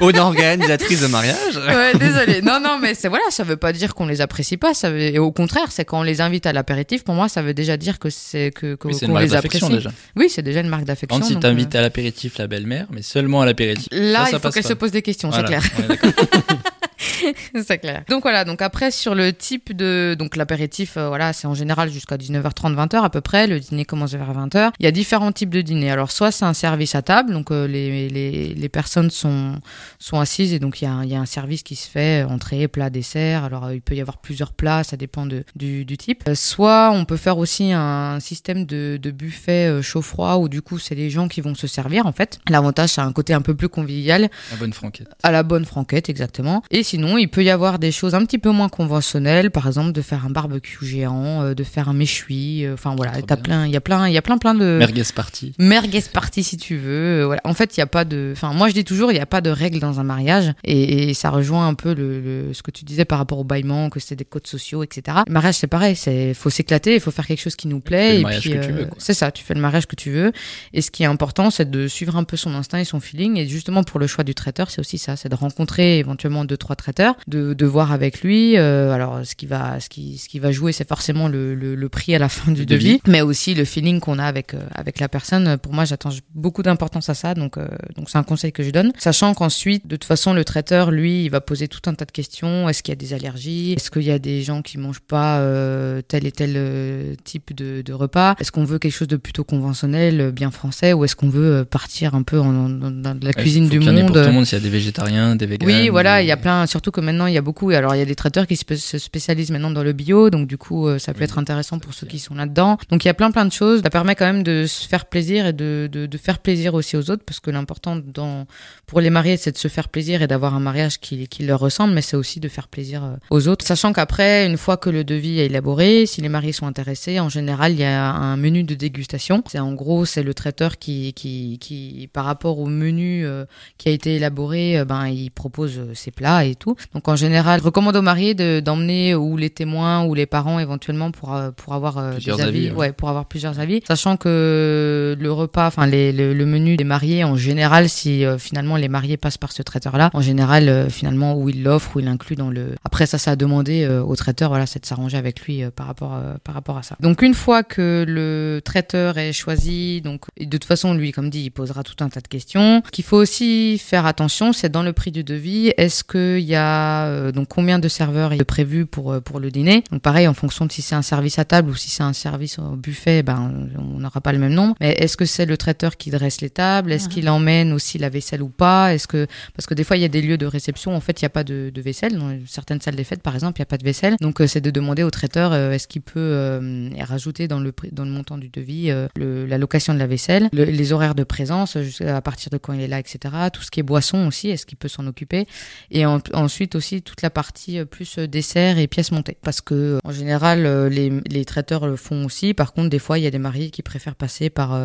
Une 0.00 0.18
organisatrice 0.18 1.00
de 1.02 1.06
mariage. 1.08 1.56
Ouais, 1.56 1.94
désolé. 1.98 2.42
Non, 2.42 2.60
non, 2.60 2.78
mais 2.80 2.94
c'est 2.94 3.08
voilà, 3.08 3.24
ça 3.30 3.44
veut 3.44 3.56
pas 3.56 3.72
dire 3.72 3.94
qu'on 3.94 4.06
les 4.06 4.20
apprécie 4.20 4.56
pas. 4.56 4.74
Ça 4.74 4.90
veut, 4.90 5.15
et 5.16 5.18
au 5.18 5.32
contraire, 5.32 5.68
c'est 5.70 5.86
quand 5.86 6.00
on 6.00 6.02
les 6.02 6.20
invite 6.20 6.44
à 6.44 6.52
l'apéritif. 6.52 7.02
Pour 7.02 7.14
moi, 7.14 7.28
ça 7.30 7.40
veut 7.40 7.54
déjà 7.54 7.78
dire 7.78 7.98
que 7.98 8.10
c'est 8.10 8.50
que 8.50 8.74
que- 8.74 8.88
Oui, 8.88 8.94
c'est 8.94 9.00
qu'on 9.00 9.06
une 9.06 9.12
marque 9.14 9.24
les 9.24 9.30
d'affection 9.30 9.66
apprécie. 9.68 9.84
déjà. 9.84 9.96
Oui, 10.14 10.28
c'est 10.28 10.42
déjà 10.42 10.60
une 10.60 10.68
marque 10.68 10.84
d'affection. 10.84 11.18
Quand 11.18 11.26
si 11.26 11.38
t'invites 11.38 11.74
à 11.74 11.80
l'apéritif 11.80 12.36
la 12.36 12.46
belle-mère, 12.46 12.86
mais 12.90 13.00
seulement 13.02 13.40
à 13.40 13.46
l'apéritif. 13.46 13.88
euh, 13.94 14.12
Là, 14.12 14.26
ça, 14.26 14.30
ça 14.32 14.36
il 14.36 14.40
faut 14.40 14.50
qu'elle 14.50 14.62
se 14.64 14.74
pose 14.74 14.90
des 14.90 15.00
questions, 15.02 15.30
Voilà, 15.30 15.58
c'est 15.60 15.70
clair. 15.86 15.96
c'est 17.64 17.78
clair. 17.78 18.04
Donc 18.08 18.22
voilà, 18.22 18.44
donc 18.44 18.62
après 18.62 18.90
sur 18.90 19.14
le 19.14 19.32
type 19.32 19.74
de 19.76 20.16
donc 20.18 20.36
l'apéritif 20.36 20.96
euh, 20.96 21.08
voilà, 21.08 21.32
c'est 21.32 21.46
en 21.46 21.54
général 21.54 21.90
jusqu'à 21.90 22.16
19h30 22.16 22.74
20h 22.74 23.02
à 23.02 23.10
peu 23.10 23.20
près, 23.20 23.46
le 23.46 23.60
dîner 23.60 23.84
commence 23.84 24.12
vers 24.12 24.32
20h. 24.32 24.70
Il 24.80 24.84
y 24.84 24.86
a 24.86 24.90
différents 24.90 25.32
types 25.32 25.50
de 25.50 25.60
dîners. 25.60 25.90
Alors 25.90 26.10
soit 26.10 26.30
c'est 26.32 26.44
un 26.44 26.54
service 26.54 26.94
à 26.94 27.02
table, 27.02 27.32
donc 27.32 27.50
euh, 27.50 27.66
les, 27.66 28.08
les 28.08 28.54
les 28.54 28.68
personnes 28.68 29.10
sont 29.10 29.54
sont 29.98 30.18
assises 30.20 30.52
et 30.52 30.58
donc 30.58 30.80
il 30.80 30.84
y 30.84 30.88
a 30.88 30.92
un- 30.92 31.04
il 31.04 31.10
y 31.10 31.14
a 31.14 31.20
un 31.20 31.26
service 31.26 31.62
qui 31.62 31.76
se 31.76 31.88
fait 31.88 32.24
euh, 32.24 32.28
entrée, 32.28 32.68
plat, 32.68 32.90
dessert. 32.90 33.44
Alors 33.44 33.64
euh, 33.66 33.74
il 33.74 33.82
peut 33.82 33.94
y 33.94 34.00
avoir 34.00 34.18
plusieurs 34.18 34.52
plats, 34.52 34.82
ça 34.84 34.96
dépend 34.96 35.26
de 35.26 35.44
du 35.54 35.84
du 35.84 35.96
type. 35.96 36.24
Soit 36.34 36.90
on 36.92 37.04
peut 37.04 37.16
faire 37.16 37.38
aussi 37.38 37.72
un 37.72 38.18
système 38.20 38.64
de 38.66 38.98
de 39.00 39.10
buffet 39.10 39.68
euh, 39.68 39.82
chaud-froid 39.82 40.36
où 40.36 40.48
du 40.48 40.62
coup 40.62 40.78
c'est 40.78 40.94
les 40.94 41.10
gens 41.10 41.28
qui 41.28 41.40
vont 41.40 41.54
se 41.54 41.66
servir 41.66 42.06
en 42.06 42.12
fait. 42.12 42.38
L'avantage 42.48 42.90
c'est 42.90 43.00
un 43.00 43.12
côté 43.12 43.34
un 43.34 43.42
peu 43.42 43.54
plus 43.54 43.68
convivial 43.68 44.28
La 44.50 44.56
bonne 44.56 44.72
franquette. 44.72 45.08
à 45.22 45.30
la 45.30 45.42
bonne 45.42 45.64
franquette, 45.64 46.08
exactement. 46.08 46.62
Et 46.70 46.82
sinon, 46.86 47.18
il 47.18 47.28
peut 47.28 47.44
y 47.44 47.50
avoir 47.50 47.78
des 47.78 47.92
choses 47.92 48.14
un 48.14 48.24
petit 48.24 48.38
peu 48.38 48.50
moins 48.50 48.68
conventionnelles, 48.68 49.50
par 49.50 49.66
exemple 49.66 49.92
de 49.92 50.00
faire 50.02 50.24
un 50.24 50.30
barbecue 50.30 50.84
géant, 50.86 51.42
euh, 51.42 51.54
de 51.54 51.64
faire 51.64 51.88
un 51.88 51.92
méchoui, 51.92 52.64
euh, 52.64 52.74
enfin 52.74 52.94
voilà, 52.96 53.12
t'as 53.22 53.36
plein, 53.36 53.66
il 53.66 53.72
y 53.72 53.76
a 53.76 53.80
plein, 53.80 54.06
il 54.08 54.12
y 54.14 54.16
a 54.18 54.22
plein 54.22 54.38
plein 54.38 54.54
de 54.54 54.76
Merguez 54.78 55.02
party. 55.14 55.52
merguez 55.58 56.02
party 56.12 56.42
si 56.42 56.56
tu 56.56 56.76
veux. 56.76 57.22
euh, 57.22 57.26
voilà. 57.26 57.40
En 57.44 57.54
fait, 57.54 57.76
il 57.76 57.80
y 57.80 57.82
a 57.82 57.86
pas 57.86 58.04
de, 58.04 58.30
enfin 58.32 58.52
moi 58.52 58.68
je 58.68 58.74
dis 58.74 58.84
toujours, 58.84 59.10
il 59.10 59.14
n'y 59.14 59.20
a 59.20 59.26
pas 59.26 59.40
de 59.40 59.50
règles 59.50 59.80
dans 59.80 60.00
un 60.00 60.04
mariage, 60.04 60.52
et, 60.64 61.10
et 61.10 61.14
ça 61.14 61.30
rejoint 61.30 61.66
un 61.66 61.74
peu 61.74 61.94
le, 61.94 62.20
le- 62.20 62.54
ce 62.54 62.62
que 62.62 62.70
tu 62.70 62.84
disais 62.84 63.04
par 63.04 63.18
rapport 63.18 63.38
au 63.38 63.44
bâillement, 63.44 63.90
que 63.90 64.00
c'est 64.00 64.16
des 64.16 64.24
codes 64.24 64.46
sociaux, 64.46 64.82
etc. 64.82 65.18
Le 65.26 65.32
mariage 65.32 65.56
c'est 65.56 65.66
pareil, 65.66 65.96
c'est 65.96 66.32
faut 66.34 66.50
s'éclater, 66.50 66.94
il 66.94 67.00
faut 67.00 67.10
faire 67.10 67.26
quelque 67.26 67.40
chose 67.42 67.56
qui 67.56 67.68
nous 67.68 67.80
plaît, 67.80 68.08
fais 68.08 68.12
le 68.14 68.18
et 68.20 68.22
mariage 68.22 68.40
puis 68.42 68.50
que 68.52 68.64
tu 68.64 68.72
veux, 68.72 68.84
quoi. 68.86 68.96
c'est 68.98 69.14
ça, 69.14 69.30
tu 69.30 69.42
fais 69.44 69.54
le 69.54 69.60
mariage 69.60 69.86
que 69.86 69.96
tu 69.96 70.10
veux. 70.10 70.32
Et 70.72 70.80
ce 70.82 70.90
qui 70.90 71.02
est 71.02 71.06
important, 71.06 71.50
c'est 71.50 71.70
de 71.70 71.88
suivre 71.88 72.16
un 72.16 72.24
peu 72.24 72.36
son 72.36 72.54
instinct 72.54 72.78
et 72.78 72.84
son 72.84 73.00
feeling. 73.00 73.36
Et 73.38 73.46
justement, 73.48 73.82
pour 73.82 73.98
le 74.00 74.06
choix 74.06 74.24
du 74.24 74.34
traiteur, 74.34 74.70
c'est 74.70 74.80
aussi 74.80 74.98
ça, 74.98 75.16
c'est 75.16 75.28
de 75.28 75.34
rencontrer 75.34 75.98
éventuellement 75.98 76.44
deux 76.44 76.56
trois 76.56 76.75
traiteurs, 76.76 77.16
de, 77.26 77.54
de 77.54 77.66
voir 77.66 77.92
avec 77.92 78.22
lui. 78.22 78.56
euh, 78.56 78.92
alors, 78.92 79.20
ce 79.24 79.34
qui 79.34 79.46
va, 79.46 79.80
ce 79.80 79.88
qui, 79.88 80.18
ce 80.18 80.28
qui 80.28 80.38
va 80.38 80.52
jouer, 80.52 80.72
c'est 80.72 80.88
forcément 80.88 81.28
le, 81.28 81.54
le, 81.54 81.74
le 81.74 81.88
prix 81.88 82.14
à 82.14 82.18
la 82.18 82.28
fin 82.28 82.52
du 82.52 82.66
devis, 82.66 82.84
devis. 82.98 83.00
mais 83.08 83.22
aussi 83.22 83.54
le 83.54 83.64
feeling 83.64 84.00
qu'on 84.00 84.18
a 84.18 84.24
avec 84.24 84.54
euh, 84.54 84.60
avec 84.74 85.00
la 85.00 85.08
personne. 85.08 85.56
Pour 85.58 85.72
moi, 85.72 85.84
j'attends 85.84 86.10
beaucoup 86.34 86.62
d'importance 86.62 87.08
à 87.08 87.14
ça, 87.14 87.34
donc 87.34 87.56
euh, 87.58 87.66
donc 87.96 88.08
c'est 88.10 88.18
un 88.18 88.22
conseil 88.22 88.52
que 88.52 88.62
je 88.62 88.70
donne, 88.70 88.92
sachant 88.98 89.34
qu'ensuite, 89.34 89.86
de 89.86 89.96
toute 89.96 90.04
façon, 90.04 90.32
le 90.34 90.44
traiteur, 90.44 90.90
lui, 90.90 91.24
il 91.24 91.30
va 91.30 91.40
poser 91.40 91.68
tout 91.68 91.80
un 91.86 91.94
tas 91.94 92.04
de 92.04 92.12
questions. 92.12 92.68
Est-ce 92.68 92.82
qu'il 92.82 92.92
y 92.92 92.96
a 92.96 93.00
des 93.00 93.12
allergies? 93.14 93.72
Est-ce 93.74 93.90
qu'il 93.90 94.02
y 94.02 94.10
a 94.10 94.18
des 94.18 94.42
gens 94.42 94.62
qui 94.62 94.78
mangent 94.78 95.00
pas 95.00 95.38
euh, 95.38 96.02
tel 96.06 96.26
et 96.26 96.32
tel 96.32 96.54
euh, 96.56 97.14
type 97.24 97.54
de, 97.54 97.82
de 97.82 97.92
repas? 97.92 98.34
Est-ce 98.40 98.52
qu'on 98.52 98.64
veut 98.64 98.78
quelque 98.78 98.92
chose 98.94 99.08
de 99.08 99.16
plutôt 99.16 99.44
conventionnel, 99.44 100.20
euh, 100.20 100.30
bien 100.30 100.50
français, 100.50 100.92
ou 100.92 101.04
est-ce 101.04 101.16
qu'on 101.16 101.28
veut 101.30 101.64
partir 101.64 102.14
un 102.14 102.22
peu 102.22 102.38
en, 102.40 102.46
en- 102.54 102.68
dans, 102.68 102.90
dans 102.90 103.18
la 103.22 103.32
cuisine 103.32 103.68
du 103.68 103.78
qu'il 103.78 103.88
y 103.88 103.90
en 103.90 103.96
ait 103.96 104.02
monde? 104.02 104.12
Pour 104.12 104.22
tout 104.22 104.28
le 104.28 104.32
monde, 104.34 104.44
s'il 104.44 104.58
y 104.58 104.60
a 104.60 104.64
des 104.64 104.70
végétariens, 104.70 105.36
des 105.36 105.46
véganes. 105.46 105.68
oui, 105.68 105.88
voilà, 105.88 106.22
il 106.22 106.26
y 106.26 106.32
a 106.32 106.36
plein, 106.36 106.65
surtout 106.66 106.90
que 106.90 107.00
maintenant 107.00 107.26
il 107.26 107.34
y 107.34 107.38
a 107.38 107.42
beaucoup. 107.42 107.70
Alors 107.70 107.94
il 107.94 107.98
y 107.98 108.02
a 108.02 108.04
des 108.04 108.14
traiteurs 108.14 108.46
qui 108.46 108.56
se 108.56 108.64
se 108.76 108.98
spécialisent 108.98 109.50
maintenant 109.50 109.70
dans 109.70 109.82
le 109.82 109.92
bio, 109.92 110.30
donc 110.30 110.46
du 110.48 110.58
coup 110.58 110.86
euh, 110.88 110.98
ça 110.98 111.12
peut 111.14 111.20
Oui, 111.20 111.24
être 111.24 111.38
intéressant 111.38 111.78
pour 111.78 111.94
ceux 111.94 112.06
bien. 112.06 112.12
qui 112.12 112.18
sont 112.18 112.34
là-dedans. 112.34 112.78
Donc 112.90 113.04
il 113.04 113.08
y 113.08 113.10
a 113.10 113.14
plein 113.14 113.30
plein 113.30 113.44
de 113.44 113.52
choses. 113.52 113.82
Ça 113.82 113.90
permet 113.90 114.14
quand 114.14 114.26
même 114.26 114.42
de 114.42 114.66
se 114.66 114.86
faire 114.88 115.06
plaisir 115.06 115.46
et 115.46 115.52
de, 115.52 115.88
de, 115.90 116.06
de 116.06 116.18
faire 116.18 116.38
plaisir 116.38 116.74
aussi 116.74 116.96
aux 116.96 117.10
autres, 117.10 117.22
parce 117.24 117.40
que 117.40 117.50
l'important 117.50 117.96
dans 117.96 118.46
pour 118.86 119.00
les 119.00 119.10
mariés 119.10 119.36
c'est 119.36 119.52
de 119.52 119.58
se 119.58 119.68
faire 119.68 119.88
plaisir 119.88 120.22
et 120.22 120.26
d'avoir 120.26 120.54
un 120.54 120.60
mariage 120.60 120.98
qui, 120.98 121.28
qui 121.28 121.44
leur 121.44 121.60
ressemble, 121.60 121.94
mais 121.94 122.02
c'est 122.02 122.16
aussi 122.16 122.40
de 122.40 122.48
faire 122.48 122.68
plaisir 122.68 123.04
euh, 123.04 123.16
aux 123.30 123.46
autres. 123.48 123.64
Sachant 123.64 123.92
qu'après, 123.92 124.46
une 124.46 124.56
fois 124.56 124.76
que 124.76 124.90
le 124.90 125.04
devis 125.04 125.40
est 125.40 125.46
élaboré, 125.46 126.06
si 126.06 126.20
les 126.20 126.28
mariés 126.28 126.52
sont 126.52 126.66
intéressés, 126.66 127.20
en 127.20 127.28
général 127.28 127.72
il 127.72 127.78
y 127.80 127.84
a 127.84 128.10
un 128.12 128.36
menu 128.36 128.64
de 128.64 128.74
dégustation. 128.74 129.42
C'est 129.46 129.58
en 129.60 129.72
gros 129.74 130.04
c'est 130.04 130.22
le 130.22 130.34
traiteur 130.34 130.78
qui 130.78 131.12
qui 131.14 131.58
qui 131.60 132.08
par 132.12 132.24
rapport 132.24 132.58
au 132.58 132.66
menu 132.66 133.24
euh, 133.24 133.44
qui 133.78 133.88
a 133.88 133.92
été 133.92 134.16
élaboré, 134.16 134.84
ben 134.84 135.06
il 135.08 135.30
propose 135.30 135.80
ses 135.94 136.10
plats 136.10 136.44
et 136.44 136.55
tout. 136.56 136.74
Donc 136.94 137.08
en 137.08 137.16
général, 137.16 137.60
je 137.60 137.64
recommande 137.64 137.96
aux 137.96 138.02
mariés 138.02 138.34
de 138.34 138.60
d'emmener 138.60 139.14
ou 139.14 139.36
les 139.36 139.50
témoins 139.50 140.04
ou 140.04 140.14
les 140.14 140.26
parents 140.26 140.58
éventuellement 140.58 141.10
pour 141.10 141.34
euh, 141.34 141.50
pour 141.56 141.74
avoir 141.74 141.98
euh, 141.98 142.12
Plusieurs 142.12 142.36
des 142.38 142.42
avis, 142.42 142.58
avis, 142.66 142.70
ouais. 142.70 142.76
ouais, 142.76 142.92
pour 142.92 143.08
avoir 143.08 143.26
plusieurs 143.26 143.60
avis, 143.60 143.82
sachant 143.86 144.16
que 144.16 145.16
le 145.18 145.32
repas, 145.32 145.66
enfin 145.66 145.86
les, 145.86 146.12
le, 146.12 146.34
le 146.34 146.46
menu 146.46 146.76
des 146.76 146.84
mariés 146.84 147.24
en 147.24 147.36
général, 147.36 147.88
si 147.88 148.24
euh, 148.24 148.38
finalement 148.38 148.76
les 148.76 148.88
mariés 148.88 149.16
passent 149.16 149.38
par 149.38 149.52
ce 149.52 149.62
traiteur-là, 149.62 150.10
en 150.14 150.20
général 150.20 150.68
euh, 150.68 150.88
finalement 150.88 151.34
où 151.36 151.48
il 151.48 151.62
l'offre 151.62 151.96
ou 151.96 152.00
il 152.00 152.06
l'inclut 152.06 152.36
dans 152.36 152.50
le. 152.50 152.74
Après 152.84 153.06
ça, 153.06 153.18
ça 153.18 153.32
a 153.32 153.36
demandé 153.36 153.84
euh, 153.84 154.02
au 154.02 154.16
traiteur, 154.16 154.48
voilà, 154.50 154.66
c'est 154.66 154.80
de 154.80 154.86
s'arranger 154.86 155.16
avec 155.16 155.40
lui 155.42 155.62
euh, 155.62 155.70
par 155.70 155.86
rapport 155.86 156.14
euh, 156.14 156.34
par 156.42 156.54
rapport 156.54 156.78
à 156.78 156.82
ça. 156.82 156.96
Donc 157.00 157.22
une 157.22 157.34
fois 157.34 157.62
que 157.62 158.04
le 158.06 158.60
traiteur 158.64 159.18
est 159.18 159.32
choisi, 159.32 160.00
donc 160.00 160.22
et 160.36 160.46
de 160.46 160.50
toute 160.56 160.64
façon 160.64 160.94
lui, 160.94 161.12
comme 161.12 161.30
dit, 161.30 161.44
il 161.44 161.50
posera 161.50 161.82
tout 161.82 162.02
un 162.04 162.08
tas 162.08 162.20
de 162.20 162.28
questions. 162.28 162.82
Qu'il 162.92 163.04
faut 163.04 163.16
aussi 163.16 163.78
faire 163.78 164.06
attention, 164.06 164.52
c'est 164.52 164.68
dans 164.70 164.82
le 164.82 164.92
prix 164.92 165.10
du 165.10 165.24
devis, 165.24 165.72
est-ce 165.76 166.04
qu'il 166.04 166.45
y 166.46 166.54
a 166.54 167.06
euh, 167.06 167.32
donc 167.32 167.48
combien 167.48 167.78
de 167.78 167.88
serveurs 167.88 168.32
est 168.32 168.44
prévu 168.44 168.86
pour 168.86 169.12
euh, 169.12 169.20
pour 169.20 169.40
le 169.40 169.50
dîner. 169.50 169.84
Donc 169.90 170.02
pareil, 170.02 170.26
en 170.28 170.34
fonction 170.34 170.66
de 170.66 170.72
si 170.72 170.82
c'est 170.82 170.94
un 170.94 171.02
service 171.02 171.38
à 171.38 171.44
table 171.44 171.70
ou 171.70 171.74
si 171.74 171.90
c'est 171.90 172.02
un 172.02 172.12
service 172.12 172.58
au 172.58 172.76
buffet, 172.76 173.22
ben 173.22 173.68
on 173.78 173.98
n'aura 174.00 174.20
pas 174.20 174.32
le 174.32 174.38
même 174.38 174.52
nombre. 174.54 174.74
Mais 174.80 174.92
est-ce 174.92 175.16
que 175.16 175.24
c'est 175.24 175.46
le 175.46 175.56
traiteur 175.56 175.96
qui 175.96 176.10
dresse 176.10 176.40
les 176.40 176.50
tables? 176.50 176.92
Est-ce 176.92 177.08
qu'il 177.08 177.28
emmène 177.28 177.72
aussi 177.72 177.98
la 177.98 178.08
vaisselle 178.08 178.42
ou 178.42 178.48
pas? 178.48 178.94
Est-ce 178.94 179.06
que 179.08 179.26
parce 179.54 179.66
que 179.66 179.74
des 179.74 179.84
fois 179.84 179.96
il 179.96 180.02
y 180.02 180.04
a 180.04 180.08
des 180.08 180.22
lieux 180.22 180.38
de 180.38 180.46
réception, 180.46 180.94
en 180.94 181.00
fait 181.00 181.20
il 181.20 181.24
n'y 181.24 181.26
a 181.26 181.30
pas 181.30 181.44
de, 181.44 181.70
de 181.74 181.80
vaisselle. 181.80 182.16
Dans 182.18 182.36
certaines 182.46 182.80
salles 182.80 182.96
des 182.96 183.04
fêtes, 183.04 183.22
par 183.22 183.34
exemple, 183.34 183.58
il 183.58 183.62
n'y 183.62 183.66
a 183.66 183.66
pas 183.66 183.78
de 183.78 183.84
vaisselle. 183.84 184.16
Donc 184.20 184.40
euh, 184.40 184.46
c'est 184.46 184.60
de 184.60 184.70
demander 184.70 185.02
au 185.02 185.10
traiteur 185.10 185.52
euh, 185.52 185.72
est-ce 185.72 185.88
qu'il 185.88 186.02
peut 186.02 186.12
euh, 186.18 186.88
rajouter 187.00 187.48
dans 187.48 187.60
le 187.60 187.72
dans 187.92 188.04
le 188.04 188.10
montant 188.10 188.38
du 188.38 188.48
devis 188.48 188.90
euh, 188.90 189.06
le- 189.16 189.46
la 189.46 189.58
location 189.58 189.94
de 189.94 189.98
la 189.98 190.06
vaisselle, 190.06 190.48
le- 190.52 190.64
les 190.64 190.92
horaires 190.92 191.14
de 191.14 191.24
présence, 191.24 191.76
à 192.00 192.20
partir 192.22 192.50
de 192.50 192.58
quand 192.58 192.72
il 192.72 192.80
est 192.80 192.88
là, 192.88 192.98
etc. 192.98 193.18
Tout 193.52 193.62
ce 193.62 193.70
qui 193.70 193.80
est 193.80 193.82
boisson 193.82 194.26
aussi, 194.26 194.48
est-ce 194.50 194.66
qu'il 194.66 194.78
peut 194.78 194.88
s'en 194.88 195.06
occuper? 195.06 195.46
Et 195.90 196.06
en- 196.06 196.20
ensuite 196.36 196.74
aussi 196.74 197.02
toute 197.02 197.22
la 197.22 197.30
partie 197.30 197.78
euh, 197.78 197.84
plus 197.84 198.18
euh, 198.18 198.26
dessert 198.28 198.78
et 198.78 198.86
pièces 198.86 199.10
montées. 199.12 199.36
Parce 199.42 199.60
que 199.60 199.74
euh, 199.74 199.98
en 200.04 200.12
général 200.12 200.66
les, 200.88 201.10
les 201.28 201.44
traiteurs 201.44 201.86
le 201.86 201.96
font 201.96 202.24
aussi. 202.24 202.54
Par 202.54 202.72
contre, 202.72 202.88
des 202.90 202.98
fois 202.98 203.18
il 203.18 203.24
y 203.24 203.26
a 203.26 203.30
des 203.30 203.38
mariés 203.38 203.70
qui 203.70 203.82
préfèrent 203.82 204.14
passer 204.16 204.50
par 204.50 204.78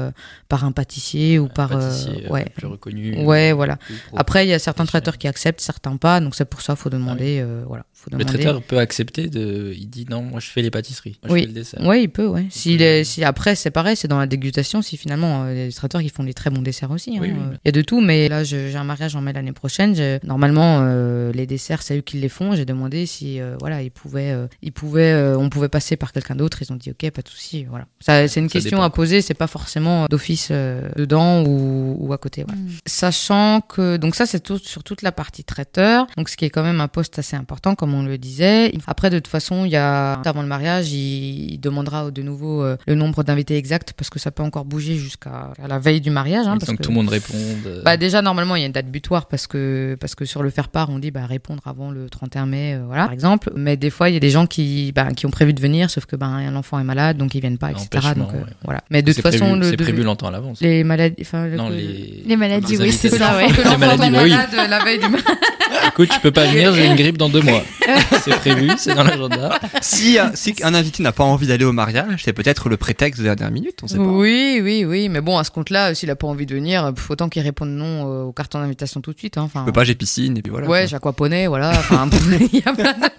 par 0.49 0.65
un 0.65 0.71
pâtissier 0.71 1.39
ou 1.39 1.47
par 1.47 1.71
euh, 1.73 1.79
Pâtissier, 1.89 2.27
ouais 2.29 2.45
plus 2.55 2.67
reconnu. 2.67 3.23
ouais 3.25 3.51
voilà. 3.53 3.77
Après 4.15 4.45
il 4.45 4.49
y 4.49 4.53
a 4.53 4.59
certains 4.59 4.85
traiteurs 4.85 5.17
qui 5.17 5.27
acceptent, 5.27 5.61
certains 5.61 5.97
pas. 5.97 6.19
Donc 6.19 6.35
c'est 6.35 6.45
pour 6.45 6.61
ça 6.61 6.75
faut 6.75 6.89
demander 6.89 7.39
euh, 7.41 7.63
voilà 7.67 7.83
faut 7.93 8.09
Le 8.11 8.17
demander. 8.17 8.33
traiteur 8.39 8.61
peut 8.63 8.79
accepter 8.79 9.27
de. 9.27 9.73
Il 9.77 9.87
dit 9.89 10.05
non, 10.09 10.23
moi 10.23 10.39
je 10.39 10.47
fais 10.47 10.61
les 10.63 10.71
pâtisseries. 10.71 11.19
Moi, 11.23 11.33
Oui. 11.33 11.39
je 11.41 11.43
fais 11.45 11.47
le 11.49 11.53
dessert. 11.53 11.81
Ouais, 11.85 12.01
il 12.03 12.07
peut, 12.09 12.25
ouais. 12.27 12.41
Euh, 12.41 12.79
est, 12.99 13.03
si 13.03 13.23
après, 13.23 13.53
c'est 13.55 13.69
pareil, 13.69 13.95
c'est 13.95 14.07
dans 14.07 14.17
la 14.17 14.25
dégustation. 14.25 14.81
Si 14.81 14.97
finalement, 14.97 15.47
il 15.47 15.55
y 15.57 15.61
a 15.61 15.67
des 15.67 15.71
traiteurs 15.73 16.01
qui 16.01 16.09
font 16.09 16.23
des 16.23 16.33
très 16.33 16.49
bons 16.49 16.63
desserts 16.63 16.89
aussi. 16.89 17.11
hein. 17.17 17.19
Oui, 17.21 17.29
Il 17.29 17.59
y 17.65 17.69
a 17.69 17.71
de 17.71 17.81
tout, 17.83 18.01
mais 18.01 18.27
là, 18.27 18.43
j'ai 18.43 18.75
un 18.75 18.83
mariage 18.83 19.15
en 19.15 19.21
mai 19.21 19.33
l'année 19.33 19.51
prochaine. 19.51 19.93
Normalement, 20.23 20.79
euh, 20.81 21.31
les 21.33 21.40
desserts 21.45 21.61
desserts, 21.61 21.81
c'est 21.83 21.97
eux 21.97 22.01
qui 22.01 22.17
les 22.17 22.29
font. 22.29 22.55
J'ai 22.55 22.65
demandé 22.65 23.05
si 23.05 23.39
euh, 23.39 23.55
voilà, 23.59 23.81
ils 23.83 23.91
pouvaient, 23.91 24.31
euh, 24.31 24.47
ils 24.61 24.71
pouvaient, 24.71 25.11
euh, 25.13 25.37
on 25.37 25.49
pouvait 25.49 25.69
passer 25.69 25.95
par 25.97 26.11
quelqu'un 26.11 26.35
d'autre. 26.35 26.61
Ils 26.61 26.71
ont 26.71 26.75
dit 26.75 26.91
ok, 26.91 27.11
pas 27.11 27.21
de 27.21 27.27
souci. 27.27 27.65
Voilà. 27.69 27.85
Ça, 27.99 28.27
c'est 28.27 28.39
une 28.39 28.49
Ça 28.49 28.53
question 28.53 28.77
dépend. 28.77 28.85
à 28.85 28.89
poser. 28.89 29.21
C'est 29.21 29.33
pas 29.33 29.47
forcément 29.47 30.05
d'office 30.07 30.47
euh, 30.51 30.89
dedans 30.95 31.43
ou, 31.43 31.97
ou 31.99 32.13
à 32.13 32.17
côté. 32.17 32.43
voilà. 32.47 32.59
Mm. 32.61 32.69
Sachant 32.87 33.61
que 33.61 33.97
donc 33.97 34.15
ça 34.15 34.25
c'est 34.25 34.39
tout 34.39 34.57
sur 34.57 34.83
toute 34.83 35.01
la 35.01 35.11
partie 35.11 35.43
traiteur. 35.43 36.07
Donc 36.17 36.29
ce 36.29 36.37
qui 36.37 36.45
est 36.45 36.49
quand 36.49 36.63
même 36.63 36.81
un 36.81 36.87
poste 36.87 37.19
assez 37.19 37.35
important 37.35 37.75
comme 37.75 37.93
on 37.93 38.03
le 38.03 38.17
disait. 38.17 38.71
Après 38.87 39.09
de 39.09 39.17
toute 39.19 39.27
façon, 39.27 39.65
il 39.65 39.71
y 39.71 39.75
a 39.75 40.13
avant 40.25 40.41
le 40.41 40.47
mariage, 40.47 40.91
il, 40.91 41.53
il 41.53 41.59
demandera 41.59 42.11
de 42.11 42.21
nouveau 42.21 42.63
euh, 42.63 42.77
le 42.87 42.95
nombre 42.95 43.23
d'invités 43.23 43.57
exact 43.57 43.93
parce 43.97 44.09
que 44.09 44.19
ça 44.19 44.31
peut 44.31 44.43
encore 44.43 44.65
bouger 44.65 44.95
jusqu'à 44.97 45.53
la 45.67 45.79
veille 45.79 46.01
du 46.01 46.09
mariage. 46.11 46.47
hein, 46.47 46.57
parce 46.59 46.71
que 46.71 46.77
que- 46.77 46.83
tout 46.83 46.89
le 46.89 46.95
monde 46.95 47.09
réponde. 47.09 47.81
bah 47.83 47.97
déjà 47.97 48.21
normalement 48.21 48.55
il 48.55 48.59
y 48.61 48.63
a 48.63 48.67
une 48.67 48.71
date 48.71 48.87
butoir 48.91 49.27
parce 49.27 49.47
que 49.47 49.97
parce 49.99 50.15
que 50.15 50.25
sur 50.25 50.43
le 50.43 50.49
faire 50.49 50.69
part 50.69 50.89
on 50.89 50.99
dit 50.99 51.11
bah 51.11 51.25
répondre 51.31 51.61
avant 51.65 51.89
le 51.89 52.09
31 52.09 52.45
mai 52.45 52.75
euh, 52.75 52.83
voilà 52.85 53.05
par 53.05 53.13
exemple 53.13 53.51
mais 53.55 53.75
des 53.77 53.89
fois 53.89 54.09
il 54.09 54.13
y 54.13 54.17
a 54.17 54.19
des 54.19 54.29
gens 54.29 54.45
qui 54.45 54.91
bah, 54.93 55.07
qui 55.15 55.25
ont 55.25 55.31
prévu 55.31 55.53
de 55.53 55.59
venir 55.61 55.89
sauf 55.89 56.05
que 56.05 56.15
bah 56.15 56.27
un 56.27 56.55
enfant 56.55 56.79
est 56.79 56.83
malade 56.83 57.17
donc 57.17 57.33
ils 57.33 57.41
viennent 57.41 57.57
pas 57.57 57.71
etc 57.71 57.87
donc 58.15 58.29
euh, 58.33 58.37
ouais. 58.37 58.43
voilà 58.63 58.81
mais 58.91 59.01
de 59.01 59.11
c'est 59.11 59.21
toute 59.21 59.31
façon 59.31 59.57
prévu- 59.57 59.69
c'est 59.71 59.77
prévu 59.77 60.03
longtemps 60.03 60.27
à 60.27 60.31
l'avance. 60.31 60.61
les 60.61 60.83
maladies 60.83 61.15
enfin 61.21 61.47
le- 61.47 61.55
Non, 61.57 61.69
les... 61.69 62.21
Les 62.25 62.35
maladies, 62.37 62.77
oui, 62.77 62.91
c'est 62.91 63.09
ça, 63.09 63.35
ouais. 63.37 63.47
que 63.47 63.57
Les 63.57 63.63
l'enfant 63.63 63.77
maladies, 63.79 64.03
oui. 64.23 64.29
malade 64.29 64.69
la 64.69 64.83
veille 64.83 64.99
du 64.99 65.05
Écoute, 65.87 66.09
tu 66.13 66.19
peux 66.19 66.31
pas 66.31 66.45
venir, 66.45 66.73
j'ai 66.73 66.85
une 66.85 66.95
grippe 66.95 67.17
dans 67.17 67.29
deux 67.29 67.41
mois. 67.41 67.61
c'est 68.23 68.35
prévu, 68.35 68.69
c'est 68.77 68.93
dans 68.93 69.03
l'agenda. 69.03 69.59
Si, 69.81 70.19
euh, 70.19 70.25
si 70.35 70.53
un 70.63 70.73
invité 70.73 71.01
n'a 71.03 71.11
pas 71.11 71.23
envie 71.23 71.47
d'aller 71.47 71.65
au 71.65 71.71
mariage, 71.71 72.21
c'est 72.23 72.33
peut-être 72.33 72.69
le 72.69 72.77
prétexte 72.77 73.21
de 73.21 73.27
la 73.27 73.35
dernière 73.35 73.53
minute, 73.53 73.79
on 73.83 73.87
sait 73.87 73.97
pas. 73.97 74.03
oui 74.03 74.59
oui 74.63 74.85
oui 74.85 75.09
mais 75.09 75.21
bon 75.21 75.37
à 75.37 75.43
ce 75.43 75.51
compte 75.51 75.69
là 75.69 75.93
s'il 75.95 76.09
a 76.11 76.15
pas 76.15 76.27
envie 76.27 76.45
de 76.45 76.53
venir 76.53 76.93
pff, 76.93 77.09
autant 77.11 77.29
qu'il 77.29 77.41
réponde 77.41 77.69
non 77.69 78.03
au 78.27 78.31
carton 78.31 78.59
d'invitation 78.59 79.01
tout 79.01 79.13
de 79.13 79.17
suite 79.17 79.37
hein. 79.37 79.43
enfin 79.43 79.61
Je 79.61 79.65
peux 79.67 79.71
pas, 79.73 79.83
j'ai 79.83 79.95
piscine, 79.95 80.37
et 80.37 80.41
puis 80.41 80.51
voilà. 80.51 80.67
ouais, 80.67 80.85
quoi. 81.01 81.10
J'aquaponais, 81.11 81.47
voilà. 81.47 81.69
Enfin, 81.71 82.09
il 82.53 82.59
y 82.59 82.63
a 82.65 82.73
plein 82.73 82.93
de- 82.93 83.09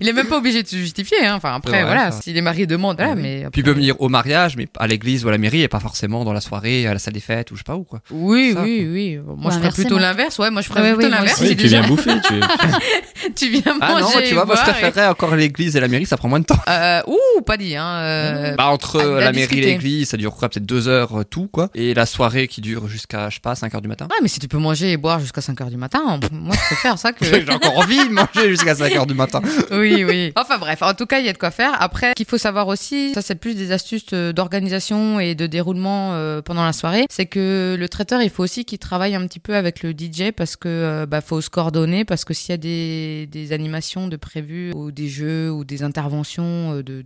Il 0.00 0.08
est 0.08 0.12
même 0.12 0.26
pas 0.26 0.38
obligé 0.38 0.62
de 0.62 0.68
se 0.68 0.76
justifier. 0.76 1.26
Hein. 1.26 1.34
Enfin, 1.36 1.54
après, 1.54 1.72
Ouais, 1.78 1.82
voilà, 1.84 2.10
ça. 2.12 2.20
si 2.22 2.32
les 2.32 2.40
mariés 2.40 2.66
demandent, 2.66 2.96
voilà, 2.96 3.14
Oui. 3.14 3.20
mais. 3.22 3.46
Puis 3.52 3.60
il 3.60 3.64
peut 3.64 3.72
venir 3.72 4.00
au 4.00 4.08
mariage, 4.08 4.56
mais 4.56 4.66
à 4.78 4.86
l'église 4.86 5.24
ou 5.24 5.28
à 5.28 5.32
la 5.32 5.38
mairie, 5.38 5.62
et 5.62 5.68
pas 5.68 5.80
forcément 5.80 6.24
dans 6.24 6.32
la 6.32 6.40
soirée, 6.40 6.86
à 6.86 6.92
la 6.92 6.98
salle 6.98 7.14
des 7.14 7.20
fêtes, 7.20 7.50
ou 7.50 7.54
je 7.54 7.58
sais 7.60 7.64
pas 7.64 7.76
où, 7.76 7.84
quoi. 7.84 8.00
Oui, 8.10 8.52
Ça, 8.54 8.62
oui, 8.62 8.78
quoi. 8.84 8.92
oui. 8.92 9.18
Moi, 9.38 9.50
je 9.52 9.58
ferais 9.58 9.70
plutôt 9.70 9.98
l'inverse. 9.98 10.38
Ouais, 10.38 10.50
moi, 10.50 10.62
je 10.62 10.68
ferais 10.68 10.82
Ouais, 10.82 10.94
plutôt 10.94 11.10
l'inverse. 11.10 11.40
Oui, 11.40 11.48
tu 11.50 11.54
déjà, 11.56 11.80
viens 11.80 11.88
bouffer. 11.88 12.12
Tu... 12.26 12.34
tu 13.36 13.48
viens 13.50 13.76
Ah 13.80 13.92
manger. 13.92 14.02
non, 14.02 14.22
tu 14.28 14.34
vois, 14.34 14.44
moi 14.44 14.56
je 14.56 14.62
préférerais 14.62 15.06
encore 15.08 15.34
l'église 15.36 15.76
et 15.76 15.80
la 15.80 15.88
mairie, 15.88 16.06
ça 16.06 16.16
prend 16.16 16.28
moins 16.28 16.40
de 16.40 16.44
temps. 16.44 16.58
Euh, 16.68 17.00
ouh, 17.06 17.42
pas 17.42 17.56
dit, 17.56 17.76
hein. 17.76 17.86
euh, 18.00 18.54
Bah, 18.56 18.66
entre 18.68 19.00
la 19.02 19.32
mairie 19.32 19.58
et 19.58 19.62
l'église, 19.62 20.08
ça 20.10 20.16
dure 20.16 20.34
quoi 20.34 20.48
Peut-être 20.48 20.66
deux 20.66 20.88
heures 20.88 21.20
euh, 21.20 21.24
tout, 21.24 21.48
quoi. 21.48 21.70
Et 21.74 21.94
la 21.94 22.06
soirée 22.06 22.48
qui 22.48 22.60
dure 22.60 22.88
jusqu'à, 22.88 23.28
je 23.30 23.34
sais 23.36 23.40
pas, 23.40 23.54
5 23.54 23.74
heures 23.74 23.80
du 23.82 23.88
matin. 23.88 24.08
Ah, 24.10 24.14
mais 24.22 24.28
si 24.28 24.38
tu 24.40 24.48
peux 24.48 24.58
manger 24.58 24.92
et 24.92 24.96
boire 24.96 25.20
jusqu'à 25.20 25.40
5 25.40 25.60
heures 25.60 25.70
du 25.70 25.76
matin, 25.76 26.18
moi, 26.32 26.54
je 26.54 26.66
préfère 26.74 26.98
ça 26.98 27.12
que. 27.12 27.24
J'ai 27.42 27.50
encore 27.50 27.78
envie 27.78 27.96
de 28.08 28.12
manger 28.12 28.48
jusqu'à 28.50 28.74
5 28.74 28.94
heures 28.96 29.06
du 29.06 29.14
matin. 29.14 29.40
Oui, 29.82 30.04
oui. 30.04 30.32
Enfin 30.36 30.58
bref, 30.58 30.82
en 30.82 30.94
tout 30.94 31.06
cas, 31.06 31.18
il 31.18 31.26
y 31.26 31.28
a 31.28 31.32
de 31.32 31.38
quoi 31.38 31.50
faire. 31.50 31.80
Après, 31.80 32.12
qu'il 32.14 32.26
faut 32.26 32.38
savoir 32.38 32.68
aussi, 32.68 33.12
ça 33.14 33.22
c'est 33.22 33.34
plus 33.34 33.54
des 33.54 33.72
astuces 33.72 34.06
euh, 34.12 34.32
d'organisation 34.32 35.20
et 35.20 35.34
de 35.34 35.46
déroulement 35.46 36.14
euh, 36.14 36.42
pendant 36.42 36.64
la 36.64 36.72
soirée, 36.72 37.06
c'est 37.10 37.26
que 37.26 37.76
le 37.78 37.88
traiteur, 37.88 38.22
il 38.22 38.30
faut 38.30 38.42
aussi 38.42 38.64
qu'il 38.64 38.78
travaille 38.78 39.14
un 39.14 39.26
petit 39.26 39.40
peu 39.40 39.54
avec 39.54 39.82
le 39.82 39.90
DJ 39.90 40.32
parce 40.36 40.56
que 40.56 40.68
euh, 40.68 41.06
bah, 41.06 41.20
faut 41.20 41.40
se 41.40 41.50
coordonner 41.50 42.04
parce 42.04 42.24
que 42.24 42.34
s'il 42.34 42.50
y 42.50 42.54
a 42.54 42.56
des, 42.56 43.52
animations 43.52 44.08
de 44.08 44.16
prévues 44.16 44.72
ou 44.74 44.92
des 44.92 45.08
jeux 45.08 45.50
ou 45.50 45.64
des 45.64 45.82
interventions 45.82 46.76
de, 46.76 47.02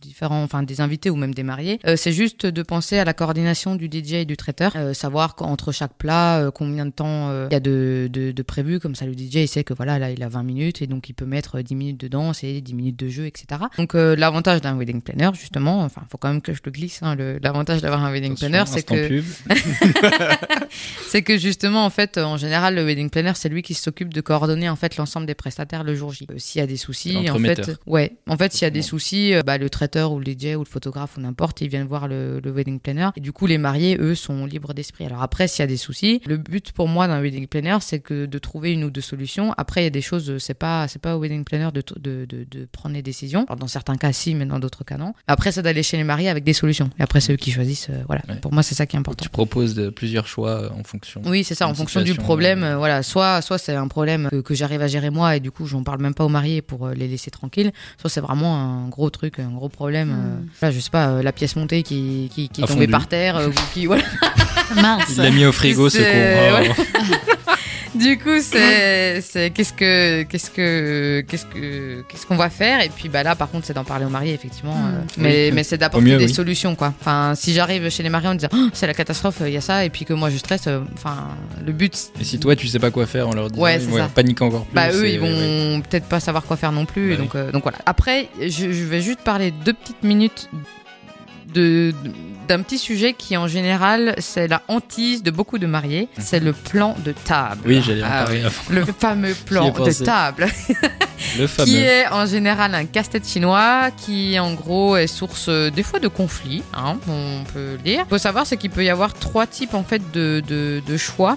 différents, 0.00 0.42
enfin 0.42 0.62
des 0.62 0.80
invités 0.80 1.10
ou 1.10 1.16
même 1.16 1.34
des 1.34 1.42
mariés, 1.42 1.80
c'est 1.96 2.12
juste 2.12 2.46
de 2.46 2.62
penser 2.62 2.98
à 2.98 3.04
la 3.04 3.12
coordination 3.12 3.74
du 3.74 3.86
DJ 3.86 4.12
et 4.12 4.24
du 4.24 4.36
traiteur, 4.36 4.76
savoir 4.94 5.34
qu'entre 5.34 5.72
chaque 5.72 5.94
plat 5.94 6.50
combien 6.54 6.86
de 6.86 6.90
temps 6.90 7.30
il 7.48 7.52
y 7.52 7.56
a 7.56 7.60
de, 7.60 8.08
de, 8.12 8.78
comme 8.78 8.94
ça 8.94 9.06
le 9.06 9.14
DJ 9.14 9.36
il 9.36 9.48
sait 9.48 9.64
que 9.64 9.74
voilà 9.74 9.98
là 9.98 10.10
il 10.10 10.22
a 10.22 10.28
20 10.28 10.42
minutes 10.42 10.82
et 10.82 10.86
donc 10.86 11.08
il 11.08 11.14
peut 11.14 11.24
mettre 11.24 11.45
10 11.54 11.74
minutes 11.74 12.00
de 12.00 12.08
danse 12.08 12.42
et 12.44 12.60
10 12.60 12.74
minutes 12.74 12.98
de 12.98 13.08
jeu, 13.08 13.26
etc. 13.26 13.60
Donc 13.78 13.94
euh, 13.94 14.16
l'avantage 14.16 14.60
d'un 14.60 14.76
wedding 14.76 15.02
planner 15.02 15.30
justement, 15.34 15.82
enfin 15.82 16.02
faut 16.10 16.18
quand 16.18 16.28
même 16.28 16.42
que 16.42 16.52
je 16.52 16.60
le 16.64 16.70
glisse, 16.70 17.00
hein, 17.02 17.16
l'avantage 17.42 17.80
d'avoir 17.80 18.04
un 18.04 18.12
wedding 18.12 18.36
planner 18.36 18.64
c'est 18.66 18.82
que 18.82 19.22
c'est 21.08 21.22
que 21.22 21.38
justement 21.38 21.84
en 21.84 21.90
fait 21.90 22.18
en 22.18 22.36
général 22.36 22.74
le 22.74 22.84
wedding 22.84 23.10
planner 23.10 23.32
c'est 23.34 23.48
lui 23.48 23.62
qui 23.62 23.74
s'occupe 23.74 24.12
de 24.12 24.20
coordonner 24.20 24.68
en 24.68 24.76
fait 24.76 24.96
l'ensemble 24.96 25.26
des 25.26 25.34
prestataires 25.34 25.84
le 25.84 25.94
jour 25.94 26.12
J. 26.12 26.26
Euh, 26.30 26.34
s'il 26.38 26.60
y 26.60 26.62
a 26.62 26.66
des 26.66 26.76
soucis 26.76 27.30
en 27.30 27.38
fait 27.38 27.70
ouais 27.86 28.16
en 28.28 28.36
fait 28.36 28.52
s'il 28.52 28.62
y 28.62 28.66
a 28.66 28.70
des 28.70 28.82
soucis 28.82 29.34
euh, 29.34 29.42
bah, 29.42 29.58
le 29.58 29.70
traiteur 29.70 30.12
ou 30.12 30.18
le 30.18 30.26
DJ 30.26 30.56
ou 30.56 30.60
le 30.60 30.64
photographe 30.68 31.16
ou 31.16 31.20
n'importe 31.20 31.60
ils 31.60 31.68
viennent 31.68 31.86
voir 31.86 32.08
le, 32.08 32.40
le 32.42 32.50
wedding 32.50 32.80
planner 32.80 33.10
et 33.16 33.20
du 33.20 33.32
coup 33.32 33.46
les 33.46 33.58
mariés 33.58 33.96
eux 34.00 34.14
sont 34.14 34.46
libres 34.46 34.74
d'esprit. 34.74 35.06
Alors 35.06 35.22
après 35.22 35.48
s'il 35.48 35.62
y 35.62 35.64
a 35.64 35.66
des 35.66 35.76
soucis 35.76 36.20
le 36.26 36.36
but 36.36 36.72
pour 36.72 36.88
moi 36.88 37.06
d'un 37.06 37.20
wedding 37.20 37.46
planner 37.46 37.78
c'est 37.80 38.00
que 38.00 38.26
de 38.26 38.38
trouver 38.38 38.72
une 38.72 38.84
ou 38.84 38.90
deux 38.90 39.00
solutions. 39.00 39.52
Après 39.56 39.82
il 39.82 39.84
y 39.84 39.88
a 39.88 39.90
des 39.90 40.00
choses 40.00 40.38
c'est 40.38 40.54
pas 40.54 40.88
c'est 40.88 41.00
pas 41.00 41.16
au 41.16 41.20
wedding 41.20 41.35
planner 41.44 41.70
de, 41.72 41.82
de, 41.98 42.24
de, 42.24 42.44
de 42.50 42.66
prendre 42.72 42.94
les 42.94 43.02
décisions. 43.02 43.44
Alors, 43.48 43.56
dans 43.56 43.66
certains 43.66 43.96
cas 43.96 44.12
si 44.12 44.34
mais 44.34 44.46
dans 44.46 44.58
d'autres 44.58 44.84
cas 44.84 44.96
non. 44.96 45.12
Après 45.26 45.52
c'est 45.52 45.62
d'aller 45.62 45.82
chez 45.82 45.96
les 45.96 46.04
mariés 46.04 46.28
avec 46.28 46.44
des 46.44 46.52
solutions 46.52 46.90
et 46.98 47.02
après 47.02 47.20
c'est 47.20 47.32
eux 47.32 47.36
qui 47.36 47.50
choisissent 47.50 47.88
euh, 47.90 48.02
voilà. 48.06 48.22
Ouais. 48.28 48.36
Pour 48.36 48.52
moi 48.52 48.62
c'est 48.62 48.74
ça 48.74 48.86
qui 48.86 48.96
est 48.96 48.98
important. 48.98 49.22
Tu 49.22 49.28
proposes 49.28 49.74
de, 49.74 49.90
plusieurs 49.90 50.26
choix 50.26 50.50
euh, 50.50 50.68
en 50.78 50.82
fonction. 50.84 51.22
Oui, 51.26 51.44
c'est 51.44 51.54
ça, 51.54 51.68
en 51.68 51.74
fonction 51.74 52.02
du 52.02 52.14
problème. 52.14 52.62
euh, 52.62 52.74
euh, 52.74 52.76
voilà, 52.78 53.02
soit, 53.02 53.42
soit 53.42 53.58
c'est 53.58 53.74
un 53.74 53.88
problème 53.88 54.28
que, 54.30 54.40
que 54.40 54.54
j'arrive 54.54 54.82
à 54.82 54.86
gérer 54.86 55.10
moi 55.10 55.36
et 55.36 55.40
du 55.40 55.50
coup, 55.50 55.66
j'en 55.66 55.82
parle 55.82 56.00
même 56.00 56.14
pas 56.14 56.24
aux 56.24 56.28
mariés 56.28 56.62
pour 56.62 56.86
euh, 56.86 56.94
les 56.94 57.08
laisser 57.08 57.30
tranquilles. 57.30 57.72
Soit 58.00 58.10
c'est 58.10 58.20
vraiment 58.20 58.56
un 58.56 58.88
gros 58.88 59.10
truc, 59.10 59.38
un 59.38 59.50
gros 59.52 59.68
problème. 59.68 60.10
euh, 60.10 60.36
Mm. 60.36 60.48
là, 60.62 60.70
je 60.70 60.80
sais 60.80 60.90
pas, 60.90 61.08
euh, 61.08 61.22
la 61.22 61.32
pièce 61.32 61.56
montée 61.56 61.82
qui, 61.82 62.30
qui, 62.34 62.48
qui 62.48 62.60
est 62.60 62.64
A 62.64 62.66
tombée 62.66 62.80
fondu. 62.80 62.90
par 62.92 63.06
terre 63.08 63.36
euh, 63.36 63.48
ou 63.48 63.52
qui, 63.72 63.86
voilà. 63.86 64.02
Mince. 64.74 65.14
Il 65.16 65.22
l'a 65.22 65.30
mis 65.30 65.44
au 65.44 65.52
frigo, 65.52 65.88
ce 65.88 65.98
C'est- 65.98 66.04
con. 66.12 66.56
ouais. 66.58 66.70
Du 67.98 68.18
coup, 68.18 68.40
c'est, 68.42 69.22
qu'est-ce 69.54 69.72
que, 69.72 70.22
qu'est-ce 70.24 70.50
que, 70.50 71.20
qu'est-ce 71.26 71.46
que, 71.46 72.02
qu'est-ce 72.08 72.26
qu'on 72.26 72.36
va 72.36 72.50
faire? 72.50 72.82
Et 72.82 72.88
puis, 72.88 73.08
bah 73.08 73.22
là, 73.22 73.34
par 73.34 73.50
contre, 73.50 73.66
c'est 73.66 73.72
d'en 73.74 73.84
parler 73.84 74.04
aux 74.04 74.10
mariés, 74.10 74.34
effectivement. 74.34 74.74
Mm. 74.74 74.86
euh, 74.94 75.00
mais, 75.18 75.46
Oui. 75.48 75.52
mais 75.54 75.62
c'est 75.62 75.78
d'apporter 75.78 76.04
mieux, 76.06 76.16
des 76.18 76.26
oui. 76.26 76.32
solutions, 76.34 76.74
quoi. 76.74 76.92
Enfin, 77.00 77.34
si 77.34 77.52
j'arrive 77.54 77.88
chez 77.90 78.02
les 78.02 78.08
mariés 78.10 78.28
en 78.28 78.34
disant, 78.34 78.48
Oh, 78.52 78.68
c'est 78.72 78.86
la 78.86 78.94
catastrophe, 78.94 79.36
il 79.46 79.52
y 79.52 79.56
a 79.56 79.60
ça, 79.60 79.84
et 79.84 79.90
puis 79.90 80.04
que 80.04 80.12
moi 80.12 80.30
je 80.30 80.36
stresse, 80.36 80.66
euh, 80.66 80.80
enfin, 80.94 81.28
le 81.64 81.72
but, 81.72 82.10
Et 82.20 82.24
si 82.24 82.38
toi, 82.38 82.54
tu 82.56 82.66
sais 82.66 82.78
pas 82.78 82.90
quoi 82.90 83.06
faire, 83.06 83.28
on 83.28 83.32
leur 83.32 83.50
dit 83.50 83.58
Ouais, 83.58 83.80
panique 84.14 84.42
encore 84.42 84.64
plus. 84.64 84.74
Bah 84.74 84.90
eux 84.92 85.08
ils 85.08 85.18
vont 85.20 85.26
ouais. 85.76 85.82
peut-être 85.88 86.06
pas 86.06 86.20
savoir 86.20 86.44
quoi 86.44 86.56
faire 86.56 86.72
non 86.72 86.84
plus 86.84 87.08
Bah 87.10 87.14
et 87.14 87.16
donc 87.16 87.34
euh, 87.34 87.50
donc 87.52 87.62
voilà. 87.62 87.78
Après 87.86 88.28
je, 88.40 88.48
je 88.72 88.84
vais 88.84 89.00
juste 89.00 89.20
parler 89.20 89.52
deux 89.64 89.72
petites 89.72 90.02
minutes 90.02 90.48
de 91.54 91.92
d'un 92.48 92.62
petit 92.62 92.78
sujet 92.78 93.12
qui 93.12 93.36
en 93.36 93.48
général 93.48 94.14
c'est 94.18 94.48
la 94.48 94.62
hantise 94.68 95.22
de 95.22 95.30
beaucoup 95.30 95.58
de 95.58 95.66
mariés, 95.66 96.08
c'est 96.18 96.40
le 96.40 96.52
plan 96.52 96.94
de 97.04 97.12
table. 97.12 97.60
Oui, 97.66 97.82
j'allais 97.84 98.02
en 98.02 98.06
Ah 98.10 98.24
parler 98.24 98.42
oui. 98.44 98.74
Le 98.74 98.84
fameux 98.84 99.34
plan 99.46 99.70
de 99.70 100.04
table 100.04 100.48
Le 101.38 101.46
fameux. 101.46 101.66
qui 101.68 101.76
est 101.78 102.06
en 102.08 102.26
général 102.26 102.74
un 102.74 102.84
casse-tête 102.84 103.26
chinois 103.26 103.90
qui 103.96 104.38
en 104.38 104.52
gros 104.54 104.96
est 104.96 105.06
source 105.06 105.46
euh, 105.48 105.70
des 105.70 105.82
fois 105.82 105.98
de 105.98 106.08
conflits, 106.08 106.62
hein, 106.74 106.98
on 107.08 107.42
peut 107.52 107.72
le 107.72 107.78
dire. 107.78 108.04
Il 108.06 108.10
faut 108.10 108.18
savoir 108.18 108.46
c'est 108.46 108.56
qu'il 108.56 108.70
peut 108.70 108.84
y 108.84 108.90
avoir 108.90 109.14
trois 109.14 109.46
types 109.46 109.74
en 109.74 109.82
fait 109.82 110.02
de, 110.12 110.42
de, 110.46 110.82
de 110.86 110.96
choix. 110.96 111.36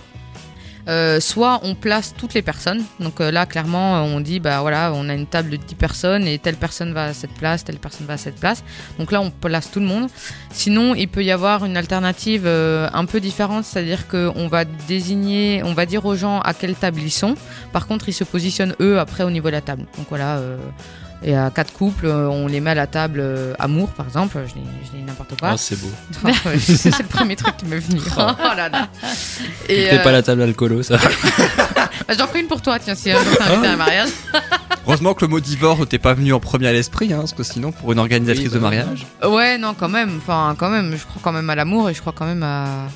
Euh, 0.90 1.20
soit 1.20 1.60
on 1.62 1.76
place 1.76 2.16
toutes 2.18 2.34
les 2.34 2.42
personnes, 2.42 2.84
donc 3.00 3.22
euh, 3.22 3.30
là 3.30 3.46
clairement 3.46 3.98
euh, 3.98 4.16
on 4.16 4.22
dit 4.22 4.40
bah 4.40 4.62
voilà 4.62 4.92
on 4.96 5.08
a 5.08 5.14
une 5.14 5.28
table 5.28 5.52
de 5.52 5.58
10 5.58 5.76
personnes 5.76 6.28
et 6.28 6.40
telle 6.40 6.56
personne 6.56 6.94
va 6.94 7.06
à 7.06 7.14
cette 7.14 7.34
place, 7.34 7.64
telle 7.64 7.78
personne 7.78 8.08
va 8.08 8.14
à 8.14 8.18
cette 8.18 8.40
place, 8.40 8.64
donc 8.98 9.12
là 9.12 9.22
on 9.22 9.30
place 9.30 9.70
tout 9.70 9.80
le 9.80 9.86
monde. 9.86 10.10
Sinon 10.52 10.96
il 10.96 11.08
peut 11.08 11.24
y 11.24 11.30
avoir 11.30 11.64
une 11.64 11.78
alternative 11.78 12.48
un 12.48 13.06
peu 13.06 13.20
différente, 13.20 13.66
c'est-à-dire 13.66 14.08
qu'on 14.08 14.48
va 14.48 14.66
désigner, 14.66 15.62
on 15.64 15.76
va 15.76 15.86
dire 15.86 16.06
aux 16.06 16.16
gens 16.16 16.40
à 16.40 16.56
quelle 16.56 16.74
table 16.74 17.02
ils 17.02 17.12
sont, 17.12 17.36
par 17.72 17.86
contre 17.86 18.10
ils 18.10 18.14
se 18.14 18.24
positionnent 18.24 18.74
eux 18.82 19.00
après 19.00 19.24
au 19.24 19.30
niveau 19.30 19.50
de 19.50 19.54
la 19.54 19.62
table. 19.62 19.86
Donc 19.96 20.08
voilà, 20.10 20.42
et 21.22 21.36
à 21.36 21.50
quatre 21.50 21.74
couples, 21.74 22.06
euh, 22.06 22.30
on 22.30 22.48
les 22.48 22.62
met 22.62 22.72
à 22.72 22.76
la 22.76 22.88
table 22.88 23.20
euh, 23.22 23.54
amour 23.60 23.90
par 23.90 24.06
exemple, 24.06 24.38
je 24.48 24.54
dis, 24.54 25.04
n'importe 25.04 25.38
quoi. 25.38 25.52
Oh, 25.54 25.58
c'est 25.58 25.80
beau. 25.80 25.92
c'est 26.58 26.98
le 26.98 27.08
premier 27.08 27.36
truc 27.36 27.58
qui 27.58 27.66
m'est 27.66 27.80
venu. 27.80 28.00
Oh 28.18 28.56
là 28.56 28.70
là. 28.70 28.88
Et, 29.68 29.92
euh, 29.92 30.04
pas 30.04 30.14
la 30.14 30.24
table 30.24 30.42
alcoolo, 30.42 30.82
ça. 30.82 30.98
bah, 32.08 32.14
J'en 32.18 32.28
ferai 32.28 32.40
une 32.40 32.48
pour 32.48 32.62
toi, 32.62 32.80
tiens, 32.80 32.96
si 32.96 33.12
un 33.12 33.22
jour 33.22 33.36
t'es 33.36 33.44
invité 33.44 33.68
à 33.68 33.72
un 33.74 33.76
mariage. 33.76 34.10
Heureusement 34.88 35.14
que 35.14 35.26
le 35.26 35.30
mot 35.30 35.40
divorce 35.40 35.88
t'es 35.90 36.00
pas 36.00 36.14
venu 36.14 36.32
en 36.34 36.40
premier 36.40 36.68
à 36.68 36.74
l'esprit, 36.74 37.12
hein, 37.12 37.20
parce 37.20 37.34
que 37.34 37.44
sinon, 37.44 37.72
pour 37.74 37.92
une 37.92 38.00
organisatrice 38.00 38.48
Oui, 38.48 38.54
de 38.54 38.60
bah, 38.60 38.70
mariage. 38.70 39.06
Ouais, 39.28 39.58
non, 39.58 39.74
quand 39.74 39.90
même. 39.90 40.18
Enfin, 40.18 40.56
quand 40.58 40.70
même, 40.70 40.96
je 40.98 41.06
crois 41.06 41.22
quand 41.22 41.34
même 41.34 41.50
à 41.50 41.56
l'amour 41.56 41.90
et 41.90 41.94
je 41.94 42.00
crois 42.00 42.14
quand 42.16 42.26
même 42.26 42.44
à... 42.44 42.88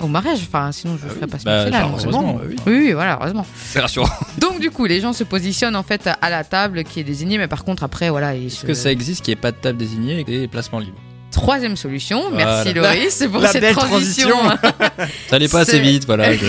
au 0.00 0.06
mariage. 0.08 0.40
Enfin, 0.46 0.70
sinon 0.72 0.98
je 1.02 1.08
ferais 1.08 1.26
pas 1.26 1.38
ce 1.38 1.44
Bah, 1.44 1.64
métier-là. 1.64 1.86
heureusement, 1.88 2.40
oui. 2.46 2.56
Oui, 2.66 2.72
oui, 2.86 2.92
voilà, 2.92 3.18
heureusement. 3.20 3.46
C'est 3.56 3.80
rassurant. 3.80 4.08
Donc 4.38 4.60
du 4.60 4.70
coup, 4.70 4.86
les 4.86 5.00
gens 5.00 5.12
se 5.12 5.24
positionnent 5.24 5.76
en 5.76 5.82
fait 5.82 6.08
à 6.20 6.30
la 6.30 6.44
table 6.44 6.84
qui 6.84 7.00
est 7.00 7.04
désignée, 7.04 7.38
mais 7.38 7.48
par 7.48 7.64
contre 7.64 7.82
après, 7.84 8.10
voilà, 8.10 8.34
Est-ce 8.34 8.62
se... 8.62 8.66
que 8.66 8.74
ça 8.74 8.90
existe 8.90 9.24
qu'il 9.24 9.32
n'y 9.32 9.38
ait 9.38 9.40
pas 9.40 9.52
de 9.52 9.56
table 9.56 9.78
désignée 9.78 10.20
et 10.20 10.24
des 10.24 10.48
placements 10.48 10.78
libres? 10.78 10.98
Troisième 11.30 11.76
solution. 11.76 12.30
Voilà. 12.30 12.62
Merci 12.64 12.72
Loris, 12.74 13.10
c'est 13.10 13.28
pour 13.28 13.40
La 13.42 13.48
cette 13.52 13.60
belle 13.60 13.74
transition. 13.74 14.30
transition. 14.30 14.58
Ça 15.28 15.36
allait 15.36 15.48
pas 15.48 15.60
assez 15.60 15.78
vite, 15.78 16.06
voilà. 16.06 16.32
Je, 16.32 16.46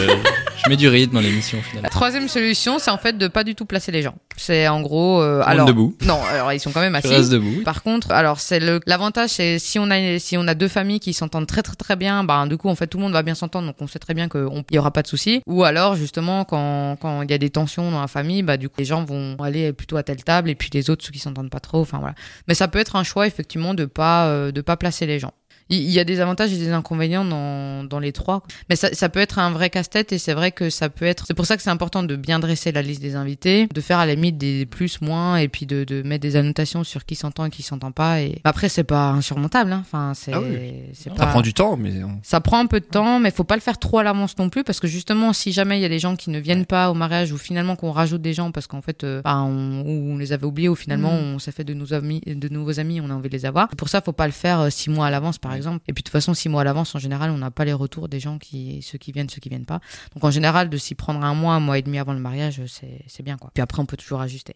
Je 0.63 0.69
mets 0.69 0.75
du 0.75 0.87
rythme 0.89 1.13
dans 1.13 1.21
l'émission 1.21 1.57
La 1.57 1.63
finalement. 1.63 1.89
troisième 1.89 2.27
solution, 2.27 2.79
c'est 2.79 2.91
en 2.91 2.97
fait 2.97 3.17
de 3.17 3.27
pas 3.27 3.43
du 3.43 3.55
tout 3.55 3.65
placer 3.65 3.91
les 3.91 4.01
gens. 4.01 4.15
C'est 4.35 4.67
en 4.67 4.81
gros, 4.81 5.21
euh, 5.21 5.41
alors 5.45 5.65
debout. 5.67 5.95
non, 6.05 6.19
alors 6.31 6.51
ils 6.53 6.59
sont 6.59 6.71
quand 6.71 6.81
même 6.81 6.95
assis. 6.95 7.07
restes 7.07 7.31
debout. 7.31 7.63
Par 7.63 7.81
contre, 7.81 8.11
alors 8.11 8.39
c'est 8.39 8.59
le 8.59 8.79
l'avantage, 8.85 9.29
c'est 9.31 9.57
si 9.59 9.79
on 9.79 9.89
a 9.89 10.19
si 10.19 10.37
on 10.37 10.47
a 10.47 10.55
deux 10.55 10.67
familles 10.67 10.99
qui 10.99 11.13
s'entendent 11.13 11.47
très 11.47 11.61
très 11.61 11.75
très 11.75 11.95
bien, 11.95 12.23
bah 12.23 12.45
du 12.47 12.57
coup 12.57 12.69
en 12.69 12.75
fait 12.75 12.87
tout 12.87 12.97
le 12.97 13.03
monde 13.03 13.13
va 13.13 13.23
bien 13.23 13.35
s'entendre, 13.35 13.67
donc 13.67 13.77
on 13.79 13.87
sait 13.87 13.99
très 13.99 14.13
bien 14.13 14.27
qu'il 14.29 14.47
y 14.71 14.77
aura 14.77 14.91
pas 14.91 15.01
de 15.01 15.07
souci. 15.07 15.41
Ou 15.47 15.63
alors 15.63 15.95
justement 15.95 16.43
quand 16.45 16.97
quand 17.01 17.21
il 17.21 17.31
y 17.31 17.33
a 17.33 17.37
des 17.37 17.49
tensions 17.49 17.89
dans 17.91 18.01
la 18.01 18.07
famille, 18.07 18.43
bah 18.43 18.57
du 18.57 18.67
coup 18.69 18.75
les 18.79 18.85
gens 18.85 19.03
vont 19.03 19.35
aller 19.41 19.71
plutôt 19.73 19.97
à 19.97 20.03
telle 20.03 20.23
table 20.23 20.49
et 20.49 20.55
puis 20.55 20.69
les 20.73 20.89
autres 20.89 21.05
ceux 21.05 21.11
qui 21.11 21.19
s'entendent 21.19 21.49
pas 21.49 21.59
trop, 21.61 21.81
enfin 21.81 21.99
voilà. 21.99 22.15
Mais 22.47 22.53
ça 22.53 22.67
peut 22.67 22.79
être 22.79 22.95
un 22.97 23.03
choix 23.03 23.27
effectivement 23.27 23.73
de 23.73 23.85
pas 23.85 24.27
euh, 24.27 24.51
de 24.51 24.61
pas 24.61 24.75
placer 24.77 25.05
les 25.05 25.19
gens. 25.19 25.33
Il 25.69 25.89
y 25.91 25.99
a 25.99 26.03
des 26.03 26.19
avantages 26.19 26.51
et 26.53 26.57
des 26.57 26.71
inconvénients 26.71 27.23
dans, 27.25 27.83
dans 27.83 27.99
les 27.99 28.11
trois. 28.11 28.41
Mais 28.69 28.75
ça, 28.75 28.93
ça 28.93 29.07
peut 29.09 29.19
être 29.19 29.37
un 29.39 29.51
vrai 29.51 29.69
casse-tête 29.69 30.11
et 30.11 30.17
c'est 30.17 30.33
vrai 30.33 30.51
que 30.51 30.69
ça 30.69 30.89
peut 30.89 31.05
être. 31.05 31.25
C'est 31.27 31.33
pour 31.33 31.45
ça 31.45 31.57
que 31.57 31.63
c'est 31.63 31.69
important 31.69 32.01
de 32.03 32.15
bien 32.15 32.39
dresser 32.39 32.71
la 32.71 32.81
liste 32.81 33.01
des 33.01 33.15
invités, 33.15 33.67
de 33.71 33.81
faire 33.81 33.99
à 33.99 34.05
la 34.05 34.15
limite 34.15 34.37
des 34.37 34.65
plus, 34.65 35.01
moins 35.01 35.37
et 35.37 35.47
puis 35.47 35.65
de, 35.65 35.83
de 35.83 36.01
mettre 36.01 36.21
des 36.23 36.35
annotations 36.35 36.83
sur 36.83 37.05
qui 37.05 37.15
s'entend 37.15 37.45
et 37.45 37.49
qui 37.49 37.61
s'entend 37.63 37.91
pas. 37.91 38.21
Et 38.21 38.41
après, 38.43 38.67
c'est 38.69 38.83
pas 38.83 39.09
insurmontable. 39.09 39.71
Hein. 39.71 39.81
Enfin, 39.85 40.13
c'est. 40.15 40.33
Ah 40.33 40.41
oui. 40.41 40.57
c'est 40.93 41.09
Ça 41.09 41.15
Ça 41.15 41.15
pas- 41.25 41.27
prend 41.27 41.41
du 41.41 41.53
temps, 41.53 41.77
mais 41.77 42.03
on- 42.03 42.19
ça 42.23 42.41
prend 42.41 42.59
un 42.59 42.65
peu 42.65 42.79
de 42.79 42.85
temps, 42.85 43.19
mais 43.19 43.29
faut 43.31 43.43
pas 43.43 43.55
le 43.55 43.61
faire 43.61 43.77
trop 43.77 43.99
à 43.99 44.03
l'avance 44.03 44.37
non 44.37 44.49
plus, 44.49 44.63
parce 44.63 44.79
que 44.79 44.87
justement, 44.87 45.33
si 45.33 45.51
jamais 45.51 45.77
il 45.77 45.81
y 45.81 45.85
a 45.85 45.89
des 45.89 45.99
gens 45.99 46.15
qui 46.15 46.29
ne 46.31 46.39
viennent 46.39 46.65
pas 46.65 46.89
au 46.89 46.93
mariage 46.95 47.31
ou 47.31 47.37
finalement 47.37 47.75
qu'on 47.75 47.91
rajoute 47.91 48.21
des 48.21 48.33
gens 48.33 48.51
parce 48.51 48.65
qu'en 48.67 48.81
fait, 48.81 49.03
euh, 49.03 49.21
bah, 49.23 49.37
on, 49.37 49.81
ou 49.81 50.13
on 50.13 50.17
les 50.17 50.33
avait 50.33 50.45
oubliés 50.45 50.69
ou 50.69 50.75
finalement 50.75 51.11
Mhm. 51.13 51.35
on 51.35 51.39
s'est 51.39 51.51
fait 51.51 51.63
de, 51.63 51.73
nos 51.73 51.93
amis, 51.93 52.21
de 52.25 52.49
nouveaux 52.49 52.79
amis, 52.79 53.01
on 53.01 53.09
a 53.09 53.13
envie 53.13 53.29
de 53.29 53.33
les 53.37 53.45
avoir. 53.45 53.67
Pour 53.69 53.89
ça, 53.89 54.01
faut 54.01 54.11
pas 54.13 54.25
le 54.25 54.33
faire 54.33 54.61
euh, 54.61 54.69
six 54.69 54.89
mois 54.89 55.05
à 55.07 55.09
l'avance, 55.11 55.37
par 55.37 55.51
exemple. 55.51 55.58
Et 55.87 55.93
puis 55.93 56.01
de 56.03 56.07
toute 56.07 56.09
façon, 56.11 56.33
six 56.33 56.49
mois 56.49 56.61
à 56.61 56.63
l'avance, 56.63 56.93
en 56.95 56.99
général, 56.99 57.31
on 57.31 57.37
n'a 57.37 57.51
pas 57.51 57.65
les 57.65 57.73
retours 57.73 58.07
des 58.09 58.19
gens 58.19 58.37
qui, 58.37 58.81
ceux 58.81 58.97
qui 58.97 59.11
viennent, 59.11 59.29
ceux 59.29 59.39
qui 59.39 59.49
viennent 59.49 59.65
pas. 59.65 59.79
Donc 60.15 60.23
en 60.23 60.31
général, 60.31 60.69
de 60.69 60.77
s'y 60.77 60.95
prendre 60.95 61.23
un 61.23 61.33
mois, 61.33 61.53
un 61.55 61.59
mois 61.59 61.77
et 61.77 61.81
demi 61.81 61.99
avant 61.99 62.13
le 62.13 62.19
mariage, 62.19 62.61
c'est 62.67 63.01
c'est 63.07 63.23
bien 63.23 63.37
quoi. 63.37 63.51
Puis 63.53 63.61
après, 63.61 63.79
on 63.81 63.85
peut 63.85 63.97
toujours 63.97 64.21
ajuster. 64.21 64.55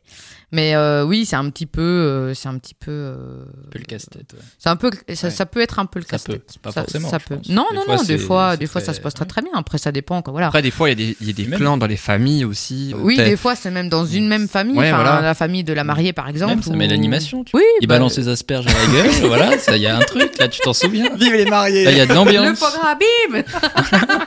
Mais 0.52 0.76
euh, 0.76 1.04
oui, 1.06 1.26
c'est 1.26 1.36
un 1.36 1.50
petit 1.50 1.66
peu, 1.66 1.82
euh, 1.82 2.34
c'est 2.34 2.48
un 2.50 2.58
petit 2.58 2.74
peu. 2.76 2.92
euh, 2.92 3.44
Un 3.68 3.70
peu 3.72 3.80
le 3.80 3.86
casse-tête. 3.86 4.34
ouais. 4.34 4.40
c'est 4.58 4.70
un 4.70 4.76
peu, 4.76 4.92
ça, 5.14 5.28
Ouais. 5.28 5.32
ça 5.34 5.46
peut 5.46 5.62
être 5.62 5.80
un 5.80 5.86
peu 5.86 6.00
le 6.00 6.06
Ça 6.06 6.18
peut, 6.20 6.34
casse-tête. 6.34 6.60
pas 6.62 6.72
Ça- 6.72 6.82
forcément, 6.84 7.10
ça 7.10 7.20
peut. 7.20 7.36
Non, 7.50 7.66
Des 7.72 7.76
non, 7.78 7.84
fois, 7.84 7.96
non. 7.98 8.04
Des 8.04 8.18
fois, 8.18 8.58
des 8.58 8.68
fois, 8.68 8.82
ça 8.82 8.94
se 8.94 9.02
passe 9.02 9.14
très 9.14 9.26
très 9.26 9.42
bien. 9.42 9.52
Après, 9.56 9.78
ça 9.78 9.92
dépend. 9.92 10.22
Quoi. 10.22 10.32
Voilà. 10.32 10.48
Après, 10.48 10.62
des 10.62 10.72
fois, 10.72 10.90
il 10.90 11.00
y 11.00 11.04
a 11.04 11.08
des, 11.08 11.18
il 11.22 11.28
y 11.28 11.30
a 11.30 11.34
des 11.34 11.46
Même- 11.46 11.60
clans 11.60 11.78
dans 11.78 11.88
les 11.88 11.98
familles 11.98 12.46
aussi. 12.46 12.94
oui, 12.98 13.16
Peut-être- 13.16 13.30
des 13.30 13.38
fois, 13.38 13.56
c'est 13.56 13.72
même 13.72 13.90
dans 13.90 14.06
une 14.06 14.28
même 14.28 14.48
famille. 14.48 14.78
Ouais, 14.78 14.90
voilà. 14.92 15.22
la 15.22 15.34
famille 15.34 15.64
de 15.64 15.74
la 15.74 15.84
mariée, 15.84 16.14
par 16.14 16.28
exemple. 16.30 16.54
Même 16.54 16.64
ça 16.64 16.72
ou- 16.72 16.76
met 16.76 16.88
l'animation. 16.88 17.44
tu 17.44 17.56
Oui. 17.56 17.64
Il 17.82 17.88
bah, 17.88 17.96
balance 17.96 18.14
ses 18.14 18.28
asperges 18.28 18.68
à 18.68 18.72
la 18.74 18.94
gueule, 18.94 19.10
voilà, 19.28 19.58
ça 19.58 19.78
y 19.78 19.88
a 19.88 19.98
un 19.98 20.02
truc, 20.02 20.38
là 20.38 20.48
tu 20.48 20.60
t'en 20.62 20.74
souviens. 20.74 20.93
Vive 20.94 21.34
les 21.34 21.46
mariés 21.46 21.84
Là 21.86 21.92
il 21.92 21.98
y 21.98 22.02
a 22.02 22.06
de 22.06 22.10
Le 22.10 22.16
l'ambiance. 22.16 22.60
foie 22.60 22.72
gras, 22.72 22.96
bim 22.96 23.44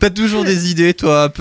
T'as 0.00 0.10
toujours 0.10 0.44
des 0.44 0.70
idées, 0.70 0.94
toi. 0.94 1.32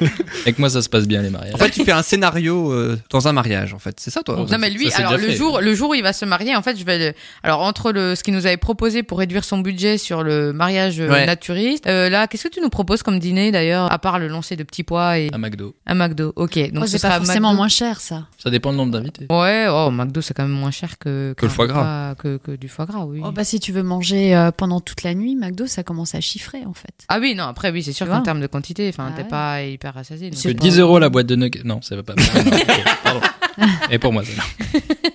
Avec 0.42 0.58
moi 0.58 0.68
ça 0.70 0.82
se 0.82 0.88
passe 0.88 1.06
bien 1.06 1.22
les 1.22 1.30
mariages. 1.30 1.54
En 1.54 1.58
fait, 1.58 1.70
tu 1.70 1.84
fais 1.84 1.92
un 1.92 2.02
scénario 2.02 2.72
euh, 2.72 2.98
dans 3.10 3.28
un 3.28 3.32
mariage, 3.32 3.74
en 3.74 3.78
fait. 3.78 3.98
C'est 4.00 4.10
ça, 4.10 4.22
toi 4.22 4.36
Non 4.50 4.58
mais 4.58 4.70
lui, 4.70 4.90
Ça, 4.90 4.98
alors 4.98 5.12
le 5.12 5.18
fait. 5.18 5.34
jour, 5.34 5.60
le 5.60 5.74
jour 5.74 5.90
où 5.90 5.94
il 5.94 6.02
va 6.02 6.12
se 6.12 6.24
marier, 6.24 6.54
en 6.56 6.62
fait, 6.62 6.78
je 6.78 6.84
vais. 6.84 6.98
le- 6.98 7.14
Alors 7.42 7.60
entre 7.62 7.92
le 7.92 8.14
ce 8.14 8.22
qu'il 8.22 8.34
nous 8.34 8.46
avait 8.46 8.56
proposé 8.56 9.02
pour 9.02 9.18
réduire 9.18 9.44
son 9.44 9.58
budget 9.58 9.98
sur 9.98 10.22
le 10.22 10.52
mariage 10.52 11.00
euh, 11.00 11.08
Ouais. 11.10 11.26
naturiste, 11.26 11.86
euh, 11.86 12.08
là, 12.08 12.26
qu'est-ce 12.26 12.44
que 12.48 12.52
tu 12.54 12.60
nous 12.60 12.68
proposes 12.68 13.02
comme 13.02 13.18
dîner 13.18 13.50
d'ailleurs, 13.52 13.90
à 13.92 13.98
part 13.98 14.18
le 14.18 14.28
lancer 14.28 14.56
de 14.56 14.62
petits 14.62 14.82
pois 14.84 15.18
et 15.18 15.28
À 15.32 15.38
McDo. 15.38 15.74
un 15.86 15.94
McDo 15.94 16.32
Ok, 16.36 16.58
donc 16.72 16.84
Oh, 16.84 16.86
ce 16.86 16.92
c'est 16.92 16.98
sera 16.98 17.14
pas 17.18 17.24
forcément 17.24 17.48
McDo. 17.48 17.56
moins 17.58 17.68
cher, 17.68 18.00
ça. 18.00 18.26
Ça 18.42 18.50
dépend 18.50 18.70
du 18.72 18.76
nombre 18.78 18.92
d'invités. 18.92 19.26
Ouais, 19.30 19.66
oh, 19.70 19.90
McDo 19.90 20.20
c'est 20.20 20.34
quand 20.34 20.42
même 20.44 20.52
moins 20.52 20.70
cher 20.70 20.98
que 20.98 21.34
Que 21.36 21.46
le 21.46 21.48
qu'un 21.48 21.54
foie 21.54 21.66
gras. 21.66 22.10
repas- 22.12 22.14
que, 22.22 22.36
que 22.38 22.50
du 22.56 22.68
foie 22.68 22.86
gras, 22.86 23.04
oui. 23.04 23.20
Oh, 23.24 23.30
bah, 23.32 23.44
si 23.44 23.60
tu 23.60 23.72
veux 23.72 23.82
manger 23.82 24.34
euh, 24.36 24.50
pendant 24.50 24.80
toute 24.80 25.02
la 25.02 25.14
nuit, 25.14 25.36
McDo, 25.36 25.66
ça 25.66 25.82
commence 25.82 26.14
à 26.14 26.20
chiffrer, 26.20 26.64
en 26.66 26.74
fait. 26.74 26.94
Ah 27.08 27.18
oui, 27.20 27.34
non, 27.34 27.44
après 27.44 27.70
oui, 27.70 27.82
c'est 27.82 27.92
sûr 27.92 28.06
Tu 28.06 28.10
qu'en 28.10 28.16
vois 28.18 28.24
termes 28.24 28.40
de 28.40 28.46
quantité, 28.46 28.88
enfin, 28.88 29.08
Ah 29.10 29.16
t'es 29.16 29.22
ouais. 29.22 29.28
pas 29.28 29.62
hyper 29.62 29.85
rassasié. 29.92 30.30
c'est 30.34 30.54
10 30.54 30.76
pas- 30.76 30.80
euros 30.82 30.98
la 30.98 31.08
boîte 31.08 31.26
de 31.26 31.36
nuggets. 31.36 31.62
Non, 31.64 31.80
ça 31.82 31.96
va 31.96 32.02
pas. 32.02 32.14
Pardon. 33.04 33.20
Et 33.90 33.98
pour 33.98 34.12
moi, 34.12 34.22
c'est 34.24 34.36
là. 34.36 34.42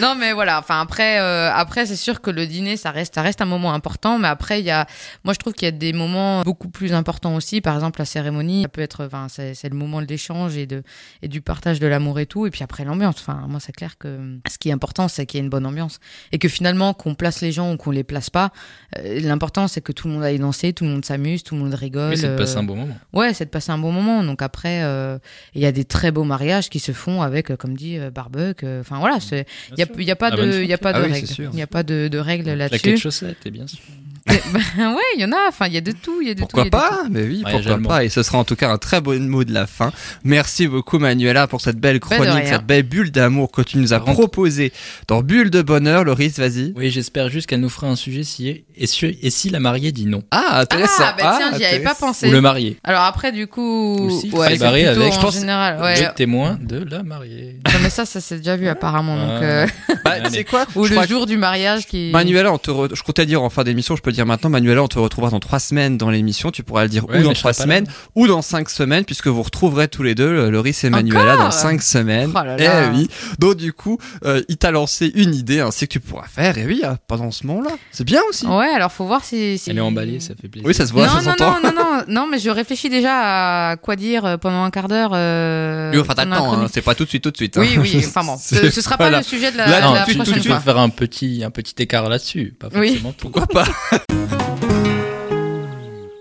Non, 0.00 0.14
mais 0.14 0.32
voilà. 0.32 0.58
Enfin, 0.58 0.80
après, 0.80 1.20
euh, 1.20 1.50
après, 1.52 1.86
c'est 1.86 1.96
sûr 1.96 2.20
que 2.20 2.30
le 2.30 2.46
dîner, 2.46 2.76
ça 2.76 2.90
reste, 2.90 3.14
ça 3.14 3.22
reste 3.22 3.40
un 3.40 3.46
moment 3.46 3.72
important. 3.72 4.18
Mais 4.18 4.28
après, 4.28 4.60
il 4.60 4.66
y 4.66 4.70
a, 4.70 4.86
moi, 5.24 5.34
je 5.34 5.38
trouve 5.38 5.52
qu'il 5.52 5.66
y 5.66 5.68
a 5.68 5.72
des 5.72 5.92
moments 5.92 6.42
beaucoup 6.42 6.68
plus 6.68 6.92
importants 6.92 7.34
aussi. 7.34 7.60
Par 7.60 7.74
exemple, 7.74 8.00
la 8.00 8.04
cérémonie, 8.04 8.62
ça 8.62 8.68
peut 8.68 8.80
être, 8.80 9.06
enfin, 9.06 9.26
c'est, 9.28 9.54
c'est 9.54 9.68
le 9.68 9.76
moment 9.76 10.00
de 10.00 10.06
l'échange 10.06 10.56
et 10.56 10.66
de, 10.66 10.82
et 11.22 11.28
du 11.28 11.40
partage 11.40 11.80
de 11.80 11.86
l'amour 11.86 12.18
et 12.20 12.26
tout. 12.26 12.46
Et 12.46 12.50
puis 12.50 12.62
après, 12.62 12.84
l'ambiance. 12.84 13.16
Enfin, 13.18 13.46
moi, 13.48 13.60
c'est 13.60 13.72
clair 13.72 13.98
que 13.98 14.38
ce 14.50 14.58
qui 14.58 14.68
est 14.68 14.72
important, 14.72 15.08
c'est 15.08 15.26
qu'il 15.26 15.38
y 15.38 15.40
ait 15.40 15.44
une 15.44 15.50
bonne 15.50 15.66
ambiance 15.66 15.98
et 16.32 16.38
que 16.38 16.48
finalement, 16.48 16.94
qu'on 16.94 17.14
place 17.14 17.40
les 17.40 17.52
gens 17.52 17.72
ou 17.72 17.76
qu'on 17.76 17.90
les 17.90 18.04
place 18.04 18.30
pas, 18.30 18.50
euh, 18.98 19.20
l'important, 19.20 19.68
c'est 19.68 19.80
que 19.80 19.92
tout 19.92 20.08
le 20.08 20.14
monde 20.14 20.22
aille 20.22 20.38
danser, 20.38 20.72
tout 20.72 20.84
le 20.84 20.90
monde 20.90 21.04
s'amuse, 21.04 21.42
tout 21.42 21.54
le 21.54 21.62
monde 21.62 21.74
rigole. 21.74 22.10
Oui, 22.10 22.16
c'est 22.18 22.28
de 22.28 22.32
euh, 22.32 22.38
passer 22.38 22.56
un 22.56 22.62
bon 22.62 22.76
moment. 22.76 22.98
Ouais, 23.12 23.34
c'est 23.34 23.46
de 23.46 23.50
passer 23.50 23.70
un 23.72 23.78
bon 23.78 23.92
moment. 23.92 24.22
Donc 24.22 24.42
après, 24.42 24.82
euh, 24.82 25.18
il 25.54 25.62
y 25.62 25.66
a 25.66 25.72
des 25.72 25.84
très 25.84 26.10
beaux 26.10 26.24
mariages 26.24 26.68
qui 26.68 26.80
se 26.80 26.92
font 26.92 27.22
avec, 27.22 27.54
comme 27.56 27.76
dit, 27.76 27.98
barbecue. 28.14 28.66
Enfin 28.80 28.98
voilà, 28.98 29.20
c'est 29.20 29.46
il 29.72 29.78
y 29.78 29.82
a, 29.82 29.85
il 29.96 30.04
y 30.04 30.10
a 30.10 30.16
pas 30.16 30.30
La 30.30 30.36
bonne 30.36 30.50
de, 30.50 30.62
il 30.62 30.68
y 30.68 30.72
a 30.72 30.78
pas 30.78 30.90
Ah 30.94 31.00
de 31.00 31.06
oui, 31.06 31.12
règles. 31.12 31.28
Il 31.52 31.58
y 31.58 31.62
a 31.62 31.66
pas 31.66 31.82
de, 31.82 32.08
de 32.08 32.18
règles 32.18 32.50
là-dessus. 32.52 32.96
chaussettes, 32.98 33.46
et 33.46 33.50
bien 33.50 33.66
sûr. 33.66 33.80
Ben 34.76 34.92
ouais, 34.94 35.02
il 35.16 35.20
y 35.20 35.24
en 35.24 35.32
a. 35.32 35.48
Enfin, 35.48 35.66
il 35.66 35.72
y 35.74 35.76
a 35.76 35.80
de 35.80 35.92
tout. 35.92 36.20
Il 36.20 36.28
y 36.28 36.30
a 36.30 36.34
de 36.34 36.40
Pourquoi 36.40 36.64
tout, 36.64 36.68
il 36.72 36.72
y 36.72 36.76
a 36.76 36.88
de 36.88 36.88
pas 36.88 37.02
Mais 37.10 37.22
oui, 37.22 37.42
pourquoi 37.48 37.78
pas 37.78 38.04
Et 38.04 38.08
ce 38.08 38.22
sera 38.22 38.38
en 38.38 38.44
tout 38.44 38.56
cas 38.56 38.70
un 38.70 38.78
très 38.78 39.00
beau 39.00 39.14
mot 39.18 39.44
de 39.44 39.52
la 39.52 39.66
fin. 39.66 39.92
Merci 40.24 40.66
beaucoup 40.68 40.98
Manuela 40.98 41.46
pour 41.46 41.60
cette 41.60 41.76
belle 41.78 41.94
de 41.94 41.98
chronique, 42.00 42.46
cette 42.46 42.66
belle 42.66 42.82
bulle 42.82 43.10
d'amour 43.10 43.50
que 43.52 43.62
tu 43.62 43.78
nous 43.78 43.92
as 43.92 44.00
proposée 44.00 44.72
dans 45.08 45.22
Bulle 45.22 45.50
de 45.50 45.62
bonheur. 45.62 46.04
Loris, 46.04 46.38
vas-y. 46.38 46.72
Oui, 46.76 46.90
j'espère 46.90 47.28
juste 47.28 47.46
qu'elle 47.46 47.60
nous 47.60 47.68
fera 47.68 47.86
un 47.88 47.96
sujet 47.96 48.22
si 48.24 48.48
et, 48.76 48.86
si 48.86 49.06
et 49.06 49.30
si 49.30 49.50
la 49.50 49.60
mariée 49.60 49.92
dit 49.92 50.06
non. 50.06 50.22
Ah, 50.30 50.60
intéressant. 50.60 51.04
Ah, 51.06 51.14
bah 51.18 51.34
tiens, 51.38 51.58
j'y 51.58 51.64
avais 51.64 51.80
pas 51.80 51.94
pensé. 51.94 52.28
Ou 52.28 52.32
le 52.32 52.40
marié. 52.40 52.78
Alors 52.84 53.02
après, 53.02 53.32
du 53.32 53.46
coup, 53.46 53.96
Ou 54.06 54.20
si, 54.20 54.30
ouais, 54.30 54.48
plutôt 54.50 54.64
avec- 54.64 54.86
en 54.88 55.10
je 55.12 55.20
pense- 55.20 55.34
général. 55.38 55.80
Ouais. 55.80 56.00
Le 56.00 56.14
témoin 56.14 56.58
de 56.60 56.84
la 56.90 57.02
mariée. 57.02 57.58
Non, 57.66 57.78
mais 57.82 57.90
ça, 57.90 58.04
ça 58.04 58.20
s'est 58.20 58.38
déjà 58.38 58.56
vu 58.56 58.68
apparemment. 58.68 59.16
Donc, 59.16 59.38
Ah. 59.40 59.44
euh, 59.44 59.66
Bah, 60.04 60.12
c'est 60.30 60.44
quoi? 60.44 60.66
Ou 60.74 60.84
Je 60.84 60.90
le 60.90 60.96
crois 60.96 61.06
jour 61.06 61.26
du 61.26 61.36
mariage 61.36 61.86
qui. 61.86 62.10
Manuela, 62.12 62.52
on 62.52 62.58
te 62.58 62.70
re- 62.70 62.94
je 62.94 63.02
comptais 63.02 63.26
dire 63.26 63.42
en 63.42 63.50
fin 63.50 63.64
d'émission, 63.64 63.96
je 63.96 64.02
peux 64.02 64.12
dire 64.16 64.26
maintenant, 64.26 64.50
Manuela, 64.50 64.82
on 64.82 64.88
te 64.88 64.98
retrouvera 64.98 65.30
dans 65.30 65.38
trois 65.40 65.60
semaines 65.60 65.96
dans 65.96 66.10
l'émission. 66.10 66.50
Tu 66.50 66.62
pourras 66.62 66.82
le 66.82 66.88
dire 66.88 67.08
Ouais, 67.08 67.20
ou 67.20 67.22
dans 67.22 67.32
trois 67.32 67.52
semaines 67.52 67.86
ou 68.14 68.26
dans 68.26 68.42
cinq 68.42 68.68
semaines, 68.68 69.04
puisque 69.04 69.28
vous 69.28 69.42
retrouverez 69.42 69.86
tous 69.88 70.02
les 70.02 70.14
deux, 70.14 70.32
le- 70.32 70.50
Loris 70.50 70.82
et 70.84 70.90
Manuela, 70.90 71.34
Encore 71.34 71.44
dans 71.46 71.50
cinq 71.52 71.82
semaines. 71.82 72.30
Oh 72.34 72.38
là 72.44 72.56
là. 72.56 72.88
Eh 72.92 72.96
oui. 72.96 73.08
Donc 73.38 73.56
du 73.56 73.72
coup, 73.72 73.98
euh, 74.24 74.42
il 74.48 74.56
t'a 74.56 74.70
lancé 74.72 75.12
une 75.14 75.34
idée 75.34 75.60
ainsi 75.60 75.86
que 75.86 75.92
tu 75.92 76.00
pourras 76.00 76.26
faire. 76.26 76.58
Et 76.58 76.66
oui, 76.66 76.80
euh, 76.84 76.94
pendant 77.06 77.30
ce 77.30 77.46
moment-là, 77.46 77.70
c'est 77.92 78.04
bien 78.04 78.20
aussi. 78.28 78.46
Ouais, 78.46 78.68
alors 78.74 78.90
faut 78.92 79.04
voir 79.06 79.24
si. 79.24 79.58
si... 79.58 79.70
Elle 79.70 79.78
est 79.78 79.80
emballée, 79.80 80.18
ça 80.20 80.34
fait 80.40 80.48
plaisir. 80.48 80.66
Oui, 80.66 80.74
ça 80.74 80.86
se 80.86 80.92
voit, 80.92 81.06
non, 81.06 81.12
ça 81.12 81.16
non, 81.18 81.22
s'entend. 81.32 81.60
non, 81.62 81.72
non, 81.72 81.72
non, 81.76 82.02
non, 82.08 82.26
mais 82.30 82.38
je 82.38 82.50
réfléchis 82.50 82.88
déjà 82.88 83.70
à 83.70 83.76
quoi 83.76 83.94
dire 83.96 84.24
euh, 84.24 84.36
pendant 84.36 84.64
un 84.64 84.70
quart 84.70 84.88
d'heure. 84.88 85.10
Euh, 85.14 85.92
Oui, 85.92 86.00
enfin, 86.00 86.14
t'as 86.14 86.24
le 86.24 86.30
temps, 86.30 86.52
hein, 86.54 86.66
c'est 86.72 86.82
pas 86.82 86.94
tout 86.94 87.04
de 87.04 87.08
suite, 87.08 87.22
tout 87.22 87.30
de 87.30 87.36
suite. 87.36 87.56
hein. 87.58 87.60
Oui, 87.62 87.78
oui, 87.80 87.96
enfin 88.06 88.24
bon, 88.24 88.36
ce, 88.38 88.70
ce 88.70 88.80
sera 88.80 88.96
pas 88.96 89.04
Voilà. 89.04 89.18
le 89.18 89.24
sujet 89.24 89.52
de 89.52 89.56
la, 89.58 89.66
Là, 89.66 89.88
de 89.88 89.94
la 89.94 90.00
de 90.00 90.04
suite, 90.04 90.06
tout 90.06 90.12
de 90.12 90.24
prochaine 90.24 90.34
Tu 90.34 90.40
suite. 90.40 90.52
fois. 90.52 90.60
faire 90.60 90.78
un 90.78 90.88
petit, 90.88 91.42
un 91.44 91.50
petit 91.50 91.74
écart 91.78 92.08
là-dessus, 92.08 92.54
pas 92.58 92.68
Oui. 92.74 93.00
tout. 93.02 93.12
Pourquoi 93.18 93.46
pas? 93.46 93.64
Thank 94.08 94.40
you. 94.40 94.45